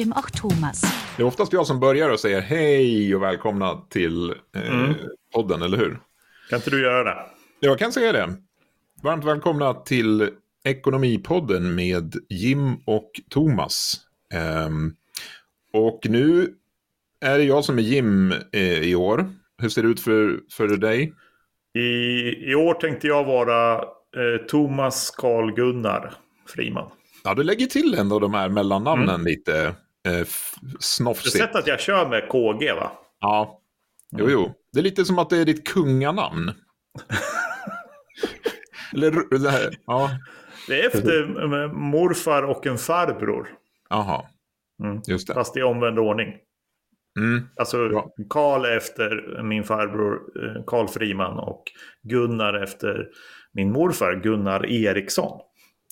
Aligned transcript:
Jim 0.00 0.12
och 0.12 0.32
Thomas. 0.32 0.82
Det 1.16 1.22
är 1.22 1.26
oftast 1.26 1.52
jag 1.52 1.66
som 1.66 1.80
börjar 1.80 2.08
och 2.10 2.20
säger 2.20 2.40
hej 2.40 3.14
och 3.16 3.22
välkomna 3.22 3.80
till 3.90 4.30
eh, 4.56 4.68
Mm. 4.74 4.94
podden, 5.34 5.62
eller 5.62 5.78
hur? 5.78 6.00
Kan 6.50 6.56
inte 6.56 6.70
du 6.70 6.82
göra 6.82 7.04
det? 7.04 7.16
Jag 7.60 7.78
kan 7.78 7.92
säga 7.92 8.12
det. 8.12 8.34
Varmt 9.02 9.24
välkomna 9.24 9.74
till 9.74 10.28
Ekonomipodden 10.64 11.74
med 11.74 12.14
Jim 12.28 12.74
och 12.86 13.10
Thomas. 13.30 13.94
Ehm, 14.34 14.92
och 15.72 16.00
nu 16.08 16.54
är 17.20 17.38
det 17.38 17.44
jag 17.44 17.64
som 17.64 17.78
är 17.78 17.82
Jim 17.82 18.32
eh, 18.52 18.78
i 18.82 18.94
år. 18.94 19.30
Hur 19.62 19.68
ser 19.68 19.82
det 19.82 19.88
ut 19.88 20.00
för, 20.00 20.40
för 20.52 20.68
dig? 20.68 21.12
I, 21.74 21.80
I 22.50 22.54
år 22.54 22.74
tänkte 22.74 23.06
jag 23.06 23.24
vara 23.24 23.74
eh, 23.76 24.46
Thomas 24.48 25.10
Carl 25.10 25.52
Gunnar 25.54 26.14
Friman. 26.48 26.90
Ja, 27.24 27.34
du 27.34 27.42
lägger 27.42 27.66
till 27.66 27.94
ändå 27.94 28.18
de 28.18 28.34
här 28.34 28.48
mellannamnen 28.48 29.08
Mm. 29.14 29.24
lite 29.26 29.74
eh, 30.08 30.20
f- 30.20 30.54
Du 30.60 30.68
har 30.68 30.76
snofsigt. 30.80 31.36
sett 31.36 31.56
att 31.56 31.66
jag 31.66 31.80
kör 31.80 32.08
med 32.08 32.28
KG 32.28 32.72
va? 32.72 32.92
Ja, 33.20 33.60
jo, 34.16 34.30
jo. 34.30 34.52
Det 34.72 34.78
är 34.78 34.82
lite 34.82 35.04
som 35.04 35.18
att 35.18 35.30
det 35.30 35.38
är 35.38 35.44
ditt 35.44 35.68
kunganamn. 35.68 36.52
Eller, 38.94 39.38
det 39.38 39.50
här, 39.50 39.74
ja, 39.86 40.10
Det 40.68 40.80
är 40.80 40.86
efter 40.86 41.26
morfar 41.72 42.42
och 42.42 42.66
en 42.66 42.78
farbror. 42.78 43.48
jaha. 43.90 44.22
Mm. 44.84 45.00
Just 45.06 45.26
det. 45.28 45.34
Fast 45.34 45.56
i 45.56 45.62
omvänd 45.62 45.98
ordning. 45.98 46.34
Mm. 47.18 47.48
Alltså. 47.56 47.88
Karl 48.30 48.64
efter 48.64 49.42
min 49.42 49.64
farbror 49.64 50.14
eh, 50.44 50.62
Karl 50.66 50.88
Friman 50.88 51.38
och 51.38 51.62
Gunnar 52.02 52.54
efter 52.62 53.08
min 53.52 53.72
morfar 53.72 54.14
Gunnar 54.14 54.66
Eriksson. 54.66 55.40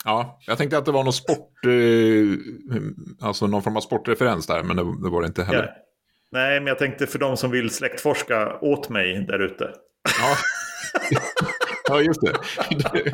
Ja, 0.04 0.38
jag 0.46 0.58
tänkte 0.58 0.78
att 0.78 0.84
det 0.84 0.92
var 0.92 1.04
någon 1.04 1.12
sport, 1.12 1.64
eh, 1.64 3.26
alltså 3.26 3.46
någon 3.46 3.62
form 3.62 3.76
av 3.76 3.80
sportreferens 3.80 4.46
där, 4.46 4.62
men 4.62 4.76
det, 4.76 4.82
det 4.82 5.10
var 5.10 5.20
det 5.20 5.26
inte 5.26 5.42
heller. 5.44 5.62
Ja. 5.64 5.72
Nej, 6.32 6.60
men 6.60 6.66
jag 6.66 6.78
tänkte 6.78 7.06
för 7.06 7.18
de 7.18 7.36
som 7.36 7.50
vill 7.50 7.70
släktforska 7.70 8.58
åt 8.60 8.88
mig 8.88 9.24
där 9.28 9.38
ute. 9.38 9.70
Ja. 10.20 10.36
ja, 11.88 12.00
just 12.00 12.20
det. 12.20 12.32
det. 12.92 13.12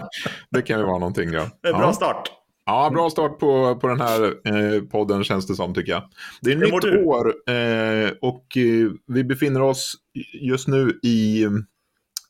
Det 0.51 0.62
kan 0.62 0.79
ju 0.79 0.84
vara 0.87 0.98
någonting, 0.98 1.31
ja. 1.33 1.42
En 1.42 1.73
bra 1.73 1.81
Ja, 1.83 1.92
start. 1.92 2.31
ja 2.67 2.91
bra 2.91 3.11
start 3.11 3.39
på, 3.39 3.77
på 3.77 3.87
den 3.89 4.01
här 4.01 4.25
eh, 4.25 4.83
podden 4.83 5.25
känns 5.25 5.47
det 5.47 5.55
som, 5.55 5.75
tycker 5.75 5.92
jag. 5.92 6.03
Det 6.41 6.53
är 6.53 6.57
nytt 6.57 6.83
du? 6.83 7.03
år 7.05 7.27
eh, 7.51 8.11
och 8.23 8.57
eh, 8.57 8.91
vi 9.07 9.25
befinner 9.25 9.62
oss 9.62 9.95
just 10.33 10.69
nu 10.69 11.01
i, 11.03 11.47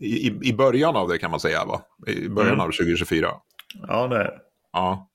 i, 0.00 0.38
i 0.42 0.52
början 0.52 0.96
av 0.96 1.08
det, 1.08 1.18
kan 1.18 1.30
man 1.30 1.40
säga, 1.40 1.64
va? 1.64 1.80
I 2.06 2.28
början 2.28 2.52
Mm. 2.54 2.60
av 2.60 2.70
2024. 2.70 3.28
Ja, 3.88 4.06
det 4.08 4.16
är. 4.16 4.30
Ja. 4.76 5.10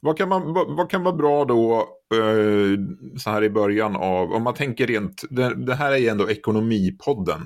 Vad 0.00 0.18
kan, 0.18 0.28
man, 0.28 0.52
vad, 0.54 0.76
vad 0.76 0.90
kan 0.90 1.02
vara 1.02 1.14
bra 1.16 1.44
då 1.44 1.88
eh, 2.14 2.78
så 3.18 3.30
här 3.30 3.44
i 3.44 3.50
början 3.50 3.96
av, 3.96 4.32
om 4.32 4.42
man 4.42 4.54
tänker 4.54 4.86
rent, 4.86 5.22
det, 5.30 5.54
det 5.54 5.74
här 5.74 5.92
är 5.92 5.96
ju 5.96 6.08
ändå 6.08 6.30
ekonomipodden. 6.30 7.40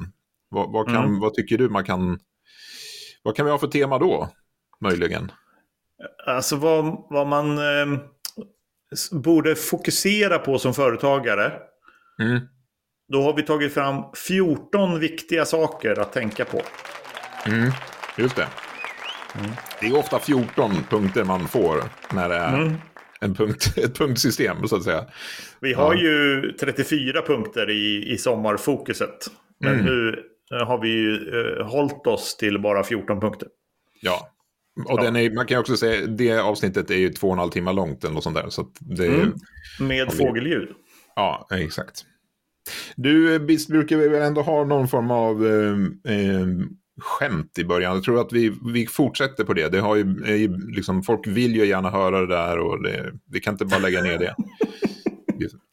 Vad, 0.48 0.72
vad, 0.72 0.86
kan, 0.86 1.05
Mm. 1.05 1.20
vad 1.20 1.34
tycker 1.34 1.58
du 1.58 1.69
man 1.69 1.84
kan, 1.84 2.19
vad 3.22 3.36
kan 3.36 3.46
vi 3.46 3.52
ha 3.52 3.58
för 3.58 3.66
tema 3.66 3.98
då, 3.98 4.28
möjligen? 4.80 5.33
Alltså 6.27 6.56
vad, 6.56 7.06
vad 7.11 7.27
man 7.27 7.58
eh, 7.58 7.98
borde 9.12 9.55
fokusera 9.55 10.39
på 10.39 10.58
som 10.58 10.74
företagare. 10.74 11.52
Mm. 12.22 12.41
Då 13.12 13.22
har 13.22 13.36
vi 13.36 13.42
tagit 13.42 13.74
fram 13.74 14.05
14 14.27 15.00
viktiga 15.00 15.44
saker 15.44 16.00
att 16.00 16.12
tänka 16.12 16.44
på. 16.44 16.62
Mm. 17.46 17.70
Just 18.19 18.36
det. 18.36 18.48
Det 19.81 19.87
är 19.87 19.97
ofta 19.98 20.19
14 20.19 20.71
punkter 20.91 21.25
man 21.25 21.48
får 21.48 21.83
när 22.15 22.29
det 22.29 22.34
är 22.34 22.55
Mm. 22.59 22.73
en 23.21 23.35
punkt, 23.35 23.75
ett 23.77 23.98
punktsystem, 23.98 24.69
så 24.69 24.77
att 24.77 24.83
säga. 24.85 25.05
Vi 25.61 25.73
har 25.73 25.95
Ja. 25.95 26.01
ju 26.01 26.52
34 26.61 27.23
punkter 27.23 27.70
i, 27.70 28.13
i 28.13 28.19
sommarfokuset. 28.19 29.27
Men 29.61 29.73
Mm. 29.75 29.85
nu 29.86 30.23
eh, 30.52 30.67
har 30.67 30.79
vi 30.83 30.89
ju 30.89 31.14
eh, 31.58 31.67
hållit 31.67 32.07
oss 32.07 32.36
till 32.36 32.58
bara 32.63 32.85
14 32.85 33.20
punkter. 33.20 33.48
Ja. 34.01 34.29
Och 34.89 34.98
Ja. 34.98 35.02
Den 35.02 35.17
är, 35.17 35.31
man 35.31 35.47
kan 35.47 35.58
också 35.61 35.77
säga, 35.77 36.07
det 36.07 36.39
avsnittet 36.39 36.91
är 36.91 36.95
ju 36.97 37.08
två 37.08 37.27
och 37.27 37.33
en 37.33 37.39
halv 37.39 37.51
timme 37.51 37.73
långt 37.73 38.05
eller 38.05 38.20
sånt 38.20 38.36
där. 38.36 38.48
Så 38.48 38.67
det 38.81 39.07
Mm. 39.07 39.33
Med 39.81 40.08
vi- 40.13 40.17
fågelljud. 40.17 40.69
Ja, 41.17 41.48
exakt. 41.51 42.05
Du, 42.97 43.39
visst 43.39 43.69
brukar 43.69 43.97
vi 43.97 44.08
väl 44.08 44.23
ändå 44.23 44.42
ha 44.42 44.64
någon 44.64 44.89
form 44.89 45.11
av 45.11 45.47
eh, 45.47 45.73
eh, 46.14 46.47
skämt 46.98 47.59
i 47.59 47.64
början. 47.64 47.95
Jag 47.95 48.05
tror 48.05 48.20
att 48.20 48.33
vi, 48.33 48.59
vi 48.73 48.86
fortsätter 48.86 49.45
på 49.45 49.55
det. 49.55 49.69
det 49.69 49.81
har 49.81 49.97
ju, 49.97 50.17
liksom, 50.69 51.03
folk 51.03 51.27
vill 51.27 51.57
ju 51.57 51.64
gärna 51.67 51.91
höra 51.91 52.20
det 52.20 52.27
där 52.27 52.59
och 52.59 52.83
det, 52.83 53.13
vi 53.33 53.41
kan 53.41 53.55
inte 53.55 53.64
bara 53.64 53.79
lägga 53.81 54.03
ner 54.03 54.19
det. 54.19 54.35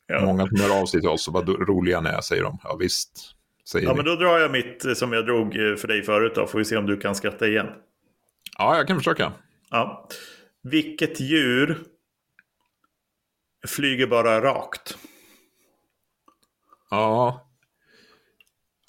Ja. 0.07 0.25
Många 0.25 0.47
som 0.47 0.59
hör 0.61 0.81
av 0.81 0.85
sig 0.85 0.99
till 1.01 1.09
oss 1.09 1.27
och 1.27 1.33
vad 1.33 1.49
roliga 1.49 2.01
ni 2.01 2.09
är, 2.09 2.21
säger 2.21 2.43
de. 2.43 2.57
Ja, 2.63 2.75
visst, 2.75 3.35
säger 3.69 3.85
Ja, 3.87 3.93
vi. 3.93 3.97
men 3.97 4.05
då 4.05 4.15
drar 4.15 4.39
jag 4.39 4.51
mitt 4.51 4.85
eh, 4.85 4.93
som 4.93 5.13
jag 5.13 5.25
drog 5.25 5.45
eh, 5.55 5.75
för 5.75 5.87
dig 5.87 6.03
förut 6.03 6.31
då. 6.35 6.47
Får 6.47 6.57
vi 6.59 6.65
se 6.65 6.77
om 6.77 6.85
du 6.85 6.97
kan 6.97 7.15
skratta 7.15 7.47
igen. 7.47 7.67
Ja, 8.57 8.77
jag 8.77 8.87
kan 8.87 8.97
försöka. 8.97 9.31
Ja. 9.69 10.07
Vilket 10.63 11.19
djur 11.19 11.79
flyger 13.67 14.07
bara 14.07 14.41
rakt? 14.41 14.97
Ja. 16.89 17.44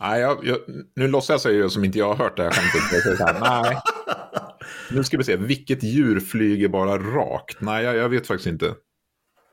Nej, 0.00 0.20
jag, 0.20 0.44
jag, 0.44 0.58
nu 0.96 1.08
låtsas 1.08 1.44
jag 1.44 1.54
ju 1.54 1.70
som 1.70 1.84
inte 1.84 1.98
jag 1.98 2.14
har 2.14 2.24
hört 2.24 2.36
det 2.36 2.42
här 2.42 2.50
skämtet. 2.50 3.18
Här, 3.18 3.62
Nej. 3.62 3.76
Nu 4.90 5.04
ska 5.04 5.16
vi 5.18 5.24
se, 5.24 5.36
vilket 5.36 5.82
djur 5.82 6.20
flyger 6.20 6.68
bara 6.68 6.98
rakt? 6.98 7.60
Nej, 7.60 7.84
jag, 7.84 7.96
jag 7.96 8.08
vet 8.08 8.26
faktiskt 8.26 8.46
inte. 8.46 8.74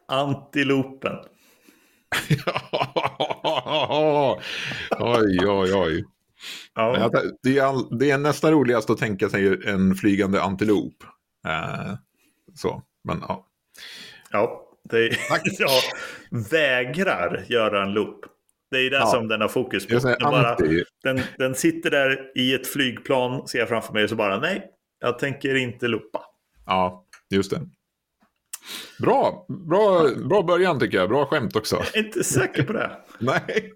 Antilopen. 0.08 1.16
oj, 5.00 5.48
oj, 5.48 5.74
oj. 5.74 6.06
Ja. 6.76 7.12
Det 7.44 7.58
är, 7.58 7.64
all, 7.64 8.00
det 8.00 8.12
är 8.12 8.18
nästan 8.18 8.52
roligast 8.52 8.90
att 8.90 8.98
tänka 8.98 9.30
sig 9.30 9.70
en 9.70 9.96
flygande 9.96 10.42
antilop. 10.42 11.04
Eh, 11.48 11.94
så, 12.56 12.84
men 13.04 13.20
ja. 13.28 13.48
Ja, 14.32 14.62
det 14.90 15.16
Tack. 15.30 15.42
jag 15.60 15.70
vägrar 16.52 17.46
göra 17.48 17.84
en 17.84 17.94
loop. 17.94 18.26
Det 18.74 18.80
är 18.82 18.90
det 18.90 18.98
Ja. 18.98 19.06
som 19.06 19.28
den 19.28 19.42
har 19.42 19.48
fokus 19.48 19.88
på. 19.88 19.94
Den, 20.00 20.16
bara, 20.22 20.58
den, 21.04 21.22
den 21.38 21.56
sitter 21.56 21.92
där 21.92 22.32
i 22.36 22.54
ett 22.54 22.68
flygplan, 22.68 23.48
ser 23.48 23.60
jag 23.60 23.70
framför 23.70 23.94
mig, 23.94 24.04
och 24.04 24.10
så 24.10 24.16
bara 24.16 24.40
nej, 24.40 24.66
jag 25.00 25.20
tänker 25.20 25.56
inte 25.56 25.88
loopa. 25.88 26.22
Ja, 26.66 27.06
just 27.30 27.52
det. 27.52 27.62
Bra, 29.00 29.46
bra, 29.70 30.08
bra 30.30 30.42
början 30.44 30.80
tycker 30.80 30.98
jag. 30.98 31.10
Bra 31.10 31.26
skämt 31.26 31.56
också. 31.56 31.76
Jag 31.76 31.98
är 31.98 32.06
inte 32.06 32.24
säker 32.24 32.64
på 32.64 32.74
det. 32.74 32.92
Nej. 33.20 33.74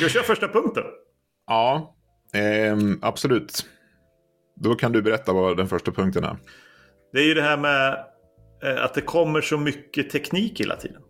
Jag 0.00 0.10
kör 0.10 0.22
första 0.22 0.48
punkten. 0.48 0.84
Ja, 1.46 1.96
ehm, 2.34 2.98
absolut. 3.02 3.66
Då 4.56 4.74
kan 4.74 4.92
du 4.92 5.02
berätta 5.02 5.32
vad 5.32 5.56
den 5.56 5.68
första 5.68 5.92
punkten 5.92 6.24
är. 6.24 6.36
Det 7.12 7.18
är 7.18 7.24
ju 7.24 7.34
det 7.34 7.42
här 7.42 7.56
med 7.56 8.04
eh, 8.64 8.84
att 8.84 8.94
det 8.94 9.00
kommer 9.00 9.40
så 9.40 9.58
mycket 9.58 10.10
teknik 10.10 10.60
hela 10.60 10.76
tiden. 10.76 11.02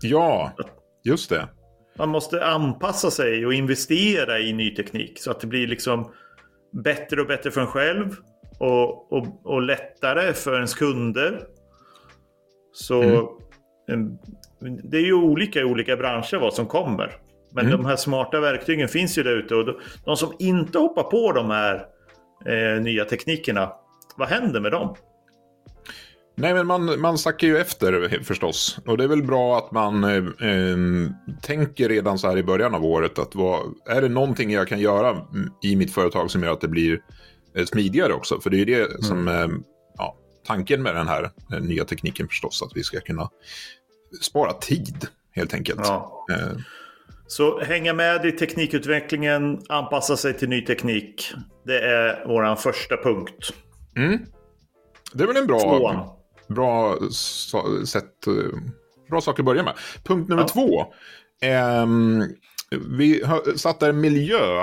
Ja, 0.00 0.52
just 1.04 1.30
det. 1.30 1.48
Man 1.98 2.08
måste 2.08 2.46
anpassa 2.46 3.10
sig 3.10 3.46
och 3.46 3.54
investera 3.54 4.38
i 4.38 4.52
ny 4.52 4.74
teknik 4.74 5.18
så 5.20 5.30
att 5.30 5.40
det 5.40 5.46
blir 5.46 5.66
liksom 5.66 6.12
bättre 6.84 7.20
och 7.20 7.26
bättre 7.26 7.50
för 7.50 7.60
en 7.60 7.66
själv 7.66 8.16
och, 8.58 9.12
och, 9.12 9.46
och 9.46 9.62
lättare 9.62 10.32
för 10.32 10.54
ens 10.54 10.74
kunder. 10.74 11.40
Så 12.72 13.02
Mm. 13.88 14.18
det 14.90 14.96
är 14.96 15.02
ju 15.02 15.14
olika 15.14 15.60
i 15.60 15.64
olika 15.64 15.96
branscher 15.96 16.36
vad 16.40 16.54
som 16.54 16.66
kommer. 16.66 17.12
Men 17.52 17.66
Mm. 17.66 17.78
de 17.78 17.86
här 17.86 17.96
smarta 17.96 18.40
verktygen 18.40 18.88
finns 18.88 19.18
ju 19.18 19.22
där 19.22 19.36
ute 19.36 19.54
och 19.54 19.64
de, 19.66 19.78
de 20.04 20.16
som 20.16 20.32
inte 20.38 20.78
hoppar 20.78 21.02
på 21.02 21.32
de 21.32 21.50
här 21.50 21.86
eh, 22.46 22.82
nya 22.82 23.04
teknikerna, 23.04 23.72
vad 24.16 24.28
händer 24.28 24.60
med 24.60 24.72
dem? 24.72 24.94
Nej, 26.36 26.54
men 26.54 26.66
man, 26.66 27.00
man 27.00 27.18
sackar 27.18 27.46
ju 27.46 27.58
efter 27.58 28.20
förstås. 28.24 28.78
Och 28.86 28.98
det 28.98 29.04
är 29.04 29.08
väl 29.08 29.22
bra 29.22 29.58
att 29.58 29.72
man 29.72 30.04
eh, 30.04 30.50
eh, 30.50 30.76
tänker 31.42 31.88
redan 31.88 32.18
så 32.18 32.28
här 32.28 32.38
i 32.38 32.42
början 32.42 32.74
av 32.74 32.84
året 32.84 33.18
att 33.18 33.34
vad, 33.34 33.74
är 33.88 34.02
det 34.02 34.08
någonting 34.08 34.50
jag 34.50 34.68
kan 34.68 34.80
göra 34.80 35.10
mm, 35.10 35.50
i 35.62 35.76
mitt 35.76 35.94
företag 35.94 36.30
som 36.30 36.42
gör 36.42 36.52
att 36.52 36.60
det 36.60 36.68
blir 36.68 37.00
eh, 37.56 37.64
smidigare 37.64 38.12
också? 38.12 38.40
För 38.40 38.50
det 38.50 38.56
är 38.56 38.58
ju 38.58 38.64
det 38.64 39.04
som 39.04 39.28
eh, 39.28 39.46
ja, 39.98 40.16
tanken 40.46 40.82
med 40.82 40.94
den 40.94 41.08
här 41.08 41.30
eh, 41.52 41.60
nya 41.60 41.84
tekniken 41.84 42.28
förstås, 42.28 42.62
att 42.62 42.76
vi 42.76 42.82
ska 42.82 43.00
kunna 43.00 43.30
spara 44.20 44.52
tid 44.52 45.06
helt 45.32 45.54
enkelt. 45.54 45.80
Ja. 45.84 46.26
Eh, 46.30 46.58
Så 47.26 47.60
hänga 47.60 47.94
med 47.94 48.26
i 48.26 48.32
teknikutvecklingen, 48.32 49.60
anpassa 49.68 50.16
sig 50.16 50.34
till 50.38 50.48
ny 50.48 50.64
teknik. 50.64 51.32
Det 51.66 51.78
är 51.80 52.24
vår 52.26 52.56
första 52.56 52.96
punkt. 52.96 53.52
mm. 53.96 54.18
Det 55.12 55.22
är 55.22 55.26
väl 55.26 55.36
en 55.36 55.46
bra, 55.46 55.60
Tvåan. 55.60 56.08
Bra 56.48 56.98
sätt, 57.86 58.26
eh, 58.26 58.58
bra 59.10 59.20
sak 59.20 59.38
att 59.38 59.44
börja 59.44 59.62
med. 59.62 59.74
Punkt 60.04 60.28
nummer 60.28 60.42
Ja. 60.42 60.48
två. 60.48 60.86
Ehm, 61.42 62.22
vi 62.88 63.24
satt 63.56 63.80
där 63.80 63.92
miljö, 63.92 64.62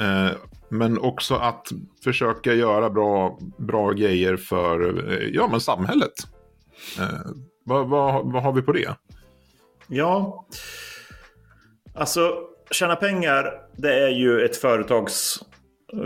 eh, 0.00 0.30
men 0.68 0.98
också 0.98 1.34
att 1.34 1.68
försöka 2.04 2.54
göra 2.54 2.90
bra, 2.90 3.38
bra 3.58 3.90
grejer 3.92 4.36
för 4.36 5.08
eh, 5.12 5.28
ja, 5.32 5.48
men 5.50 5.60
samhället. 5.60 6.12
Eh, 6.98 7.30
Vad, 7.64 7.88
vad, 7.88 8.32
vad 8.32 8.42
har 8.42 8.52
vi 8.52 8.62
på 8.62 8.72
det? 8.72 8.94
Ja, 9.86 10.46
alltså 11.94 12.32
tjäna 12.70 12.96
pengar 12.96 13.52
det 13.76 13.94
är 14.04 14.08
ju 14.08 14.40
ett 14.44 14.56
företags 14.56 15.38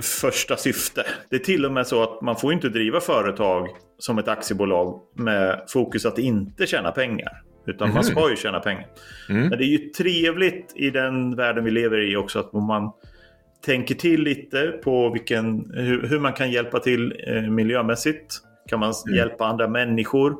första 0.03 0.57
syfte. 0.57 1.07
Det 1.31 1.37
är 1.37 1.41
till 1.41 1.65
och 1.65 1.73
med 1.73 1.87
så 1.87 2.03
att 2.03 2.23
man 2.23 2.37
får 2.37 2.53
inte 2.53 2.69
driva 2.69 3.01
företag 3.01 3.69
som 3.99 4.19
ett 4.19 4.29
aktiebolag 4.29 5.01
med 5.15 5.65
fokus 5.69 6.07
att 6.07 6.19
inte 6.19 6.67
tjäna 6.67 6.91
pengar. 6.91 7.43
Utan 7.67 7.85
mm. 7.85 7.95
man 7.95 8.05
ska 8.05 8.31
ju 8.31 8.37
tjäna 8.37 8.61
pengar. 8.61 8.87
Mm. 9.29 9.49
Men 9.49 9.59
det 9.59 9.65
är 9.65 9.69
ju 9.69 9.79
trevligt 9.79 10.73
i 10.75 10.91
den 10.91 11.37
världen 11.37 11.65
vi 11.65 11.71
lever 11.71 12.13
i 12.13 12.17
också 12.17 12.39
att 12.39 12.53
man 12.53 12.93
tänker 13.65 13.95
till 13.95 14.23
lite 14.23 14.67
på 14.85 15.11
vilken, 15.11 15.71
hur, 15.75 16.09
hur 16.09 16.21
man 16.21 16.33
kan 16.33 16.51
hjälpa 16.51 16.79
till 16.79 17.15
eh, 17.27 17.43
miljömässigt. 17.43 18.41
Kan 18.69 18.81
man 18.81 18.93
mm. 19.07 19.19
hjälpa 19.19 19.47
andra 19.47 19.69
människor 19.69 20.37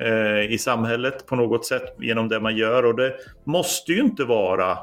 eh, 0.00 0.52
i 0.52 0.58
samhället 0.58 1.26
på 1.26 1.36
något 1.36 1.66
sätt 1.66 1.96
genom 1.98 2.28
det 2.28 2.40
man 2.40 2.56
gör. 2.56 2.84
Och 2.84 2.96
det 2.96 3.14
måste 3.44 3.92
ju 3.92 4.00
inte 4.00 4.24
vara 4.24 4.78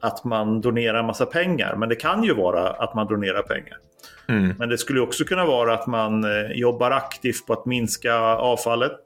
att 0.00 0.24
man 0.24 0.60
donerar 0.60 1.02
massa 1.02 1.26
pengar. 1.26 1.76
Men 1.76 1.88
det 1.88 1.94
kan 1.94 2.24
ju 2.24 2.34
vara 2.34 2.70
att 2.70 2.94
man 2.94 3.06
donerar 3.06 3.42
pengar. 3.42 3.78
Mm. 4.28 4.54
Men 4.58 4.68
det 4.68 4.78
skulle 4.78 5.00
också 5.00 5.24
kunna 5.24 5.46
vara 5.46 5.74
att 5.74 5.86
man 5.86 6.24
eh, 6.24 6.52
jobbar 6.52 6.90
aktivt 6.90 7.46
på 7.46 7.52
att 7.52 7.66
minska 7.66 8.14
avfallet. 8.20 9.00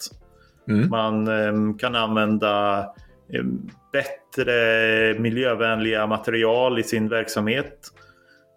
Mm. 0.68 0.88
Man 0.88 1.28
eh, 1.28 1.76
kan 1.78 1.94
använda 1.94 2.78
eh, 3.32 3.44
bättre 3.92 5.18
miljövänliga 5.18 6.06
material 6.06 6.78
i 6.78 6.82
sin 6.82 7.08
verksamhet. 7.08 7.88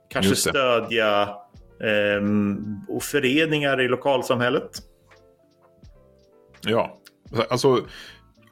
Kanske 0.09 0.35
stödja 0.35 1.21
eh, 1.79 2.21
föreningar 3.01 3.81
i 3.81 3.87
lokalsamhället. 3.87 4.69
Ja, 6.61 6.97
alltså 7.49 7.81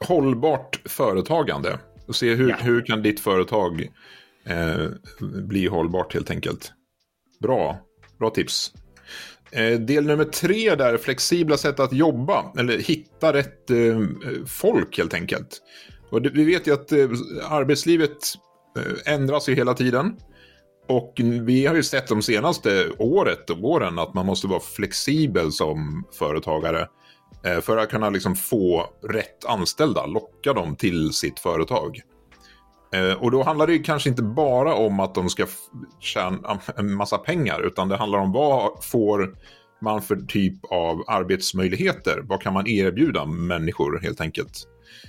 hållbart 0.00 0.80
företagande. 0.84 1.78
Och 2.06 2.16
se 2.16 2.34
hur, 2.34 2.48
ja. 2.48 2.56
hur 2.60 2.86
kan 2.86 3.02
ditt 3.02 3.20
företag 3.20 3.88
eh, 4.46 4.86
bli 5.20 5.66
hållbart 5.66 6.14
helt 6.14 6.30
enkelt. 6.30 6.72
Bra, 7.40 7.78
bra 8.18 8.30
tips. 8.30 8.72
Eh, 9.50 9.80
del 9.80 10.06
nummer 10.06 10.24
tre 10.24 10.74
där, 10.74 10.96
flexibla 10.96 11.56
sätt 11.56 11.80
att 11.80 11.92
jobba. 11.92 12.52
Eller 12.58 12.78
hitta 12.78 13.32
rätt 13.32 13.70
eh, 13.70 14.00
folk 14.46 14.98
helt 14.98 15.14
enkelt. 15.14 15.62
Och 16.10 16.26
vi 16.32 16.44
vet 16.44 16.66
ju 16.66 16.74
att 16.74 16.92
eh, 16.92 17.08
arbetslivet 17.48 18.18
ändras 19.06 19.48
ju 19.48 19.54
hela 19.54 19.74
tiden. 19.74 20.16
Och 20.88 21.12
vi 21.42 21.66
har 21.66 21.74
ju 21.74 21.82
sett 21.82 22.08
de 22.08 22.22
senaste 22.22 22.90
året 22.98 23.50
och 23.50 23.64
åren 23.64 23.98
att 23.98 24.14
man 24.14 24.26
måste 24.26 24.46
vara 24.46 24.60
flexibel 24.60 25.52
som 25.52 26.04
företagare. 26.18 26.88
För 27.62 27.76
att 27.76 27.90
kunna 27.90 28.10
liksom 28.10 28.36
få 28.36 28.86
rätt 29.08 29.44
anställda, 29.44 30.06
locka 30.06 30.52
dem 30.52 30.76
till 30.76 31.12
sitt 31.12 31.40
företag. 31.40 32.00
Eh, 32.92 33.12
och 33.12 33.30
då 33.30 33.42
handlar 33.42 33.66
det 33.66 33.78
kanske 33.78 34.08
inte 34.08 34.22
bara 34.22 34.74
om 34.74 35.00
att 35.00 35.14
de 35.14 35.30
ska 35.30 35.46
tjäna 36.00 36.60
en 36.76 36.94
massa 36.94 37.18
pengar, 37.18 37.66
utan 37.66 37.88
det 37.88 37.96
handlar 37.96 38.18
om 38.18 38.32
vad 38.32 38.84
får 38.84 39.34
man 39.80 40.02
för 40.02 40.16
typ 40.16 40.64
av 40.70 41.04
arbetsmöjligheter? 41.06 42.20
Vad 42.24 42.42
kan 42.42 42.52
man 42.52 42.66
erbjuda 42.66 43.26
människor 43.26 44.00
helt 44.02 44.20
enkelt? 44.20 44.64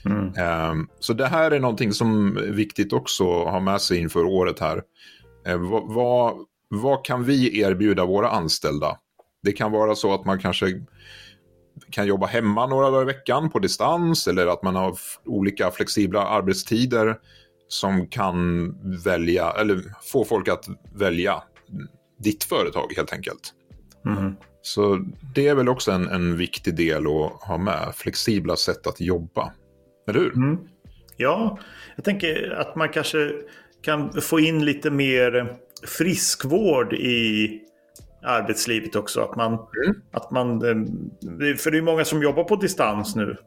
Mm. 0.05 0.33
Ehm, 0.33 0.87
så 0.99 1.13
det 1.13 1.27
här 1.27 1.51
är 1.51 1.59
någonting 1.59 1.93
som 1.93 2.37
är 2.37 2.41
viktigt 2.41 2.93
också 2.93 3.41
att 3.41 3.51
ha 3.51 3.59
med 3.59 3.81
sig 3.81 3.97
inför 3.97 4.25
året 4.25 4.59
här. 4.59 4.81
Eh, 5.47 5.57
vad, 5.57 5.93
vad, 5.93 6.33
vad 6.69 7.05
kan 7.05 7.23
vi 7.23 7.61
erbjuda 7.61 8.05
våra 8.05 8.29
anställda? 8.29 8.97
Det 9.43 9.51
kan 9.51 9.71
vara 9.71 9.95
så 9.95 10.13
att 10.13 10.25
man 10.25 10.39
kanske 10.39 10.81
kan 11.91 12.07
jobba 12.07 12.25
hemma 12.25 12.67
några 12.67 12.89
dagar 12.89 13.01
i 13.01 13.05
veckan 13.05 13.49
på 13.49 13.59
distans 13.59 14.27
eller 14.27 14.47
att 14.47 14.63
man 14.63 14.75
har 14.75 14.95
olika 15.25 15.71
flexibla 15.71 16.25
arbetstider 16.25 17.15
som 17.69 18.07
kan 18.07 18.69
välja 19.03 19.51
eller 19.51 19.81
få 20.11 20.25
folk 20.25 20.47
att 20.47 20.65
välja 20.95 21.43
ditt 22.19 22.43
företag 22.43 22.93
helt 22.95 23.13
enkelt. 23.13 23.53
Mm. 24.05 24.35
Så 24.61 25.05
det 25.35 25.47
är 25.47 25.55
väl 25.55 25.69
också 25.69 25.91
en, 25.91 26.07
en 26.07 26.37
viktig 26.37 26.75
del 26.75 27.07
att 27.07 27.31
ha 27.47 27.57
med, 27.57 27.93
flexibla 27.95 28.55
sätt 28.55 28.87
att 28.87 29.01
jobba. 29.01 29.53
Eller 30.07 30.19
hur? 30.19 30.35
Mm. 30.35 30.57
Ja, 31.17 31.59
jag 31.95 32.05
tänker 32.05 32.51
att 32.51 32.75
man 32.75 32.89
kanske 32.89 33.31
kan 33.81 34.21
få 34.21 34.39
in 34.39 34.65
lite 34.65 34.91
mer 34.91 35.55
friskvård 35.83 36.93
i 36.93 37.59
arbetslivet 38.23 38.95
också. 38.95 39.21
Att 39.21 39.35
man, 39.35 39.53
mm. 39.53 40.01
att 40.11 40.31
man, 40.31 40.51
eh, 40.51 41.55
för 41.55 41.71
det 41.71 41.77
är 41.77 41.81
många 41.81 42.05
som 42.05 42.23
jobbar 42.23 42.43
på 42.43 42.55
distans 42.55 43.15
nu. 43.15 43.37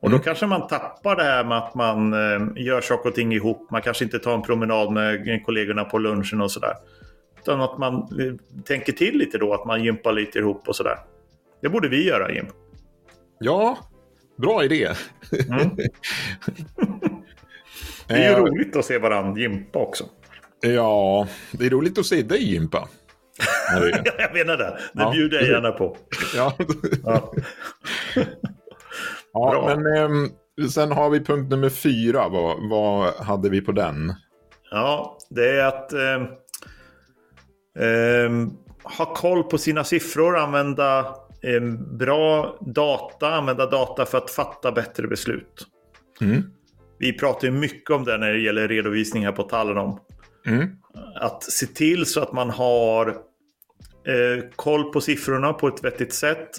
Och 0.00 0.08
mm. 0.08 0.18
då 0.18 0.24
kanske 0.24 0.46
man 0.46 0.66
tappar 0.66 1.16
det 1.16 1.22
här 1.22 1.44
med 1.44 1.58
att 1.58 1.74
man 1.74 2.12
eh, 2.12 2.40
gör 2.64 2.80
saker 2.80 3.08
och 3.08 3.14
ting 3.14 3.32
ihop. 3.32 3.70
Man 3.70 3.82
kanske 3.82 4.04
inte 4.04 4.18
tar 4.18 4.34
en 4.34 4.42
promenad 4.42 4.92
med 4.92 5.42
kollegorna 5.44 5.84
på 5.84 5.98
lunchen 5.98 6.40
och 6.40 6.50
sådär. 6.50 6.74
Utan 7.40 7.60
att 7.60 7.78
man 7.78 7.94
eh, 7.94 8.34
tänker 8.64 8.92
till 8.92 9.18
lite 9.18 9.38
då, 9.38 9.54
att 9.54 9.66
man 9.66 9.84
gympar 9.84 10.12
lite 10.12 10.38
ihop 10.38 10.68
och 10.68 10.76
sådär. 10.76 10.96
Det 11.62 11.68
borde 11.68 11.88
vi 11.88 12.06
göra, 12.06 12.32
Jim. 12.32 12.46
Ja, 13.38 13.78
bra 14.36 14.64
idé. 14.64 14.88
Mm. 15.48 15.70
det 18.06 18.14
är 18.14 18.30
ju 18.30 18.36
roligt 18.36 18.76
att 18.76 18.84
se 18.84 18.98
varandra 18.98 19.40
gympa 19.40 19.78
också. 19.78 20.04
Ja, 20.60 21.28
det 21.52 21.66
är 21.66 21.70
roligt 21.70 21.98
att 21.98 22.06
se 22.06 22.22
dig 22.22 22.52
gympa. 22.52 22.88
jag 24.18 24.34
menar 24.34 24.56
det. 24.56 24.78
Det 24.92 25.02
ja. 25.02 25.10
bjuder 25.10 25.40
jag 25.40 25.48
gärna 25.48 25.72
på. 25.72 25.96
ja. 26.36 26.56
ja. 27.04 27.32
ja 29.32 29.76
men 29.76 29.86
eh, 29.86 30.68
sen 30.68 30.92
har 30.92 31.10
vi 31.10 31.20
punkt 31.20 31.50
nummer 31.50 31.68
fyra. 31.68 32.28
Vad, 32.28 32.68
vad 32.70 33.14
hade 33.14 33.48
vi 33.48 33.60
på 33.60 33.72
den? 33.72 34.14
Ja, 34.70 35.18
det 35.30 35.50
är 35.50 35.64
att 35.64 35.92
eh, 35.92 36.22
eh, 37.84 38.30
ha 38.98 39.14
koll 39.14 39.42
på 39.42 39.58
sina 39.58 39.84
siffror, 39.84 40.38
använda 40.38 41.14
ehm, 41.42 41.98
bra 41.98 42.56
data, 42.60 43.34
använda 43.34 43.66
data 43.66 44.06
för 44.06 44.18
att 44.18 44.30
fatta 44.30 44.72
bättre 44.72 45.06
beslut. 45.06 45.66
Mm. 46.20 46.42
Vi 46.98 47.12
pratar 47.12 47.48
ju 47.48 47.54
mycket 47.54 47.90
om 47.90 48.04
det 48.04 48.18
när 48.18 48.32
det 48.32 48.38
gäller 48.38 48.68
redovisningar 48.68 49.32
på 49.32 49.42
Talenom. 49.42 50.00
Mm. 50.46 50.68
Att 51.14 51.42
se 51.42 51.66
till 51.66 52.06
så 52.06 52.20
att 52.20 52.32
man 52.32 52.50
har 52.50 53.08
eh, 54.06 54.44
koll 54.56 54.92
på 54.92 55.00
siffrorna 55.00 55.52
på 55.52 55.68
ett 55.68 55.84
vettigt 55.84 56.14
sätt. 56.14 56.50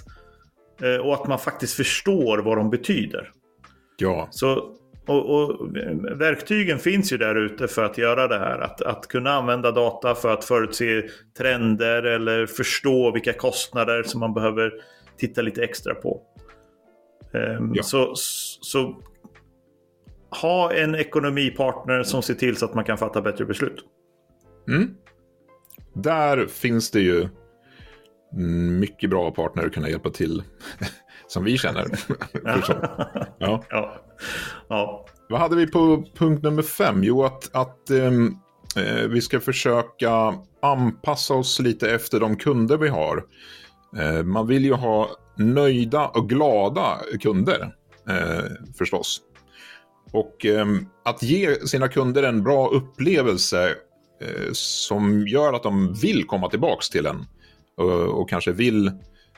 Eh, 0.81 0.95
och 0.95 1.13
att 1.13 1.27
man 1.27 1.39
faktiskt 1.39 1.73
förstår 1.73 2.37
vad 2.37 2.57
de 2.57 2.69
betyder. 2.69 3.31
Ja. 3.97 4.27
Så, 4.31 4.75
och, 5.07 5.29
och, 5.35 5.75
verktygen 6.19 6.79
finns 6.79 7.13
ju 7.13 7.17
där 7.17 7.35
ute 7.35 7.67
för 7.67 7.83
att 7.83 7.97
göra 7.97 8.27
det 8.27 8.39
här. 8.39 8.59
Att, 8.59 8.81
att 8.81 9.07
kunna 9.07 9.31
använda 9.31 9.71
data 9.71 10.15
för 10.15 10.33
att 10.33 10.45
förutse 10.45 11.03
trender 11.37 12.03
eller 12.03 12.45
förstå 12.45 13.11
vilka 13.11 13.33
kostnader 13.33 14.03
som 14.03 14.19
man 14.19 14.33
behöver 14.33 14.71
titta 15.17 15.41
lite 15.41 15.63
extra 15.63 15.95
på. 15.95 16.21
Um, 17.33 17.71
ja. 17.75 17.83
så, 17.83 18.11
så 18.61 18.95
ha 20.41 20.73
en 20.73 20.95
ekonomipartner 20.95 22.03
som 22.03 22.21
ser 22.21 22.33
till 22.33 22.57
så 22.57 22.65
att 22.65 22.73
man 22.73 22.83
kan 22.83 22.97
fatta 22.97 23.21
bättre 23.21 23.45
beslut. 23.45 23.85
Mm. 24.67 24.95
Där 25.93 26.45
finns 26.45 26.91
det 26.91 27.01
ju 27.01 27.27
mycket 28.79 29.09
bra 29.09 29.31
partner 29.31 29.65
att 29.65 29.73
kunna 29.73 29.89
hjälpa 29.89 30.09
till. 30.09 30.43
Som 31.27 31.43
vi 31.43 31.57
känner. 31.57 31.87
ja. 32.43 33.63
Ja. 33.69 33.95
ja. 34.69 35.05
Vad 35.29 35.39
hade 35.39 35.55
vi 35.55 35.67
på 35.67 36.05
punkt 36.15 36.43
nummer 36.43 36.61
fem? 36.61 37.03
Jo, 37.03 37.23
att, 37.23 37.55
att 37.55 37.89
ehm, 37.89 38.35
eh, 38.75 39.07
vi 39.09 39.21
ska 39.21 39.39
försöka 39.39 40.33
anpassa 40.61 41.33
oss 41.33 41.59
lite 41.59 41.91
efter 41.91 42.19
de 42.19 42.35
kunder 42.35 42.77
vi 42.77 42.87
har. 42.87 43.23
Eh, 43.97 44.23
man 44.23 44.47
vill 44.47 44.65
ju 44.65 44.73
ha 44.73 45.09
nöjda 45.37 46.07
och 46.07 46.29
glada 46.29 46.97
kunder 47.21 47.75
eh, 48.09 48.51
förstås. 48.77 49.21
Och 50.11 50.45
eh, 50.45 50.65
att 51.05 51.23
ge 51.23 51.67
sina 51.67 51.87
kunder 51.87 52.23
en 52.23 52.43
bra 52.43 52.67
upplevelse 52.67 53.75
eh, 54.21 54.51
som 54.51 55.27
gör 55.27 55.53
att 55.53 55.63
de 55.63 55.93
vill 55.93 56.23
komma 56.25 56.49
tillbaka 56.49 56.81
till 56.91 57.05
en. 57.05 57.25
Och, 57.77 58.21
och 58.21 58.29
kanske 58.29 58.51
vill 58.51 58.91